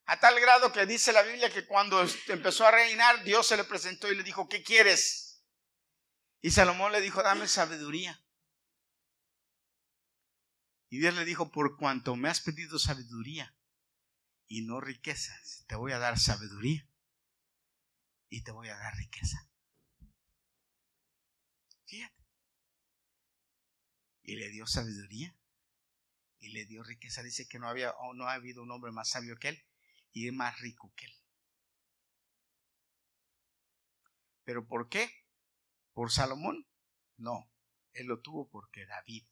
A 0.05 0.19
tal 0.19 0.39
grado 0.39 0.71
que 0.73 0.85
dice 0.85 1.13
la 1.13 1.21
Biblia 1.21 1.49
que 1.49 1.65
cuando 1.65 2.05
empezó 2.27 2.65
a 2.65 2.71
reinar, 2.71 3.23
Dios 3.23 3.47
se 3.47 3.55
le 3.55 3.63
presentó 3.63 4.11
y 4.11 4.15
le 4.15 4.23
dijo, 4.23 4.49
¿qué 4.49 4.63
quieres? 4.63 5.41
Y 6.41 6.51
Salomón 6.51 6.91
le 6.91 6.99
dijo, 6.99 7.23
dame 7.23 7.47
sabiduría. 7.47 8.21
Y 10.93 10.99
Dios 10.99 11.15
le 11.15 11.25
dijo, 11.25 11.51
por 11.51 11.75
cuanto 11.75 12.15
me 12.15 12.29
has 12.29 12.39
pedido 12.39 12.77
sabiduría 12.77 13.57
y 14.45 14.61
no 14.61 14.79
riquezas, 14.79 15.65
te 15.67 15.73
voy 15.75 15.91
a 15.91 15.97
dar 15.97 16.19
sabiduría 16.19 16.87
y 18.29 18.43
te 18.43 18.51
voy 18.51 18.69
a 18.69 18.77
dar 18.77 18.95
riqueza. 18.95 19.49
Fíjate. 21.87 22.23
Y 24.21 24.35
le 24.35 24.49
dio 24.51 24.67
sabiduría 24.67 25.35
y 26.37 26.49
le 26.49 26.67
dio 26.67 26.83
riqueza. 26.83 27.23
Dice 27.23 27.47
que 27.47 27.57
no, 27.57 27.67
había, 27.67 27.91
no 28.13 28.27
ha 28.27 28.33
habido 28.33 28.61
un 28.61 28.69
hombre 28.69 28.91
más 28.91 29.09
sabio 29.09 29.35
que 29.37 29.49
él 29.49 29.65
y 30.11 30.29
más 30.29 30.59
rico 30.59 30.93
que 30.95 31.07
él. 31.07 31.15
¿Pero 34.43 34.67
por 34.67 34.89
qué? 34.89 35.09
¿Por 35.93 36.11
Salomón? 36.11 36.67
No, 37.17 37.51
él 37.93 38.05
lo 38.05 38.21
tuvo 38.21 38.47
porque 38.47 38.85
David 38.85 39.25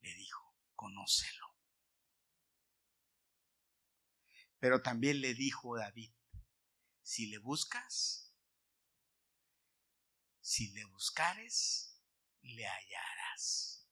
le 0.00 0.14
dijo 0.14 0.43
conócelo. 0.74 1.46
Pero 4.58 4.82
también 4.82 5.20
le 5.20 5.34
dijo 5.34 5.76
David, 5.76 6.14
si 7.02 7.26
le 7.26 7.38
buscas, 7.38 8.34
si 10.40 10.72
le 10.72 10.84
buscares, 10.86 12.00
le 12.42 12.66
hallarás. 12.66 13.88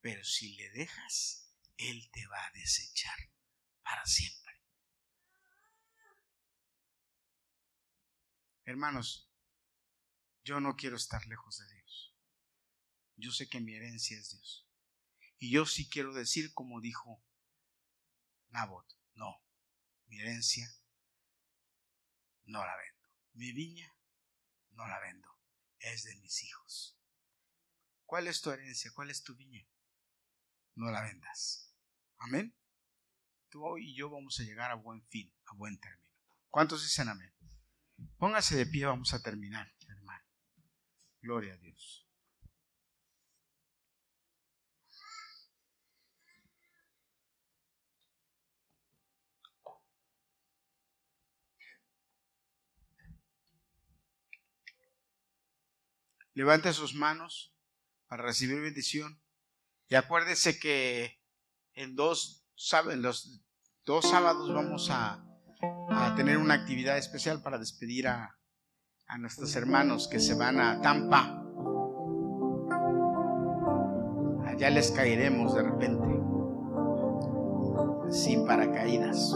Pero 0.00 0.24
si 0.24 0.54
le 0.56 0.70
dejas, 0.70 1.52
Él 1.76 2.08
te 2.12 2.26
va 2.28 2.46
a 2.46 2.50
desechar 2.52 3.18
para 3.82 4.04
siempre. 4.06 4.46
Hermanos, 8.64 9.30
yo 10.42 10.60
no 10.60 10.76
quiero 10.76 10.96
estar 10.96 11.24
lejos 11.26 11.58
de 11.58 11.74
Dios. 11.74 12.16
Yo 13.16 13.32
sé 13.32 13.48
que 13.48 13.60
mi 13.60 13.74
herencia 13.74 14.18
es 14.18 14.30
Dios. 14.30 14.65
Y 15.38 15.50
yo 15.50 15.66
sí 15.66 15.88
quiero 15.88 16.14
decir 16.14 16.52
como 16.54 16.80
dijo 16.80 17.22
Nabot, 18.48 18.86
no, 19.14 19.42
mi 20.06 20.20
herencia 20.20 20.66
no 22.44 22.64
la 22.64 22.76
vendo. 22.76 23.08
Mi 23.34 23.52
viña 23.52 23.92
no 24.70 24.86
la 24.86 24.98
vendo, 25.00 25.28
es 25.78 26.04
de 26.04 26.16
mis 26.16 26.42
hijos. 26.44 26.98
¿Cuál 28.04 28.28
es 28.28 28.40
tu 28.40 28.50
herencia? 28.50 28.92
¿Cuál 28.94 29.10
es 29.10 29.22
tu 29.22 29.34
viña? 29.34 29.66
No 30.74 30.90
la 30.90 31.02
vendas. 31.02 31.74
Amén. 32.18 32.56
Tú 33.48 33.78
y 33.78 33.94
yo 33.94 34.10
vamos 34.10 34.38
a 34.40 34.44
llegar 34.44 34.70
a 34.70 34.74
buen 34.74 35.04
fin, 35.08 35.34
a 35.46 35.54
buen 35.54 35.78
término. 35.78 36.06
¿Cuántos 36.50 36.82
dicen 36.82 37.08
amén? 37.08 37.34
Póngase 38.18 38.56
de 38.56 38.66
pie, 38.66 38.86
vamos 38.86 39.12
a 39.12 39.22
terminar, 39.22 39.74
hermano. 39.88 40.24
Gloria 41.20 41.54
a 41.54 41.58
Dios. 41.58 42.05
Levante 56.36 56.70
sus 56.74 56.94
manos 56.94 57.56
para 58.08 58.22
recibir 58.22 58.60
bendición. 58.60 59.22
Y 59.88 59.94
acuérdese 59.94 60.60
que 60.60 61.18
en 61.72 61.96
dos, 61.96 62.46
los 62.94 63.40
dos 63.86 64.10
sábados 64.10 64.52
vamos 64.52 64.90
a, 64.90 65.24
tener 66.14 66.36
una 66.36 66.52
actividad 66.52 66.98
especial 66.98 67.40
para 67.40 67.56
despedir 67.56 68.06
a, 68.08 68.36
nuestros 69.18 69.56
hermanos 69.56 70.08
que 70.08 70.20
se 70.20 70.34
van 70.34 70.60
a 70.60 70.82
Tampa. 70.82 71.42
Allá 74.46 74.68
les 74.68 74.90
caeremos 74.90 75.54
de 75.54 75.62
repente. 75.62 76.06
Sin 78.14 78.46
paracaídas. 78.46 79.34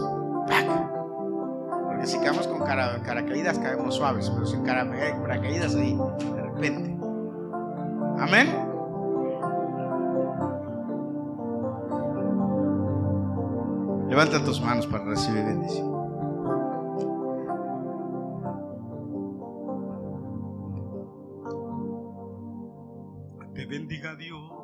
Porque 1.87 2.05
si 2.05 2.19
caemos 2.19 2.47
con 2.47 2.63
cara, 2.63 3.01
paracaídas 3.03 3.57
caemos 3.57 3.95
suaves, 3.95 4.29
pero 4.29 4.45
sin 4.45 4.63
paracaídas 4.63 5.73
ahí 5.73 5.97
Amén. 8.19 8.47
Levanta 14.09 14.43
tus 14.43 14.61
manos 14.61 14.85
para 14.85 15.05
recibir 15.05 15.43
bendición. 15.43 15.89
Te 23.55 23.65
bendiga 23.65 24.15
Dios 24.15 24.60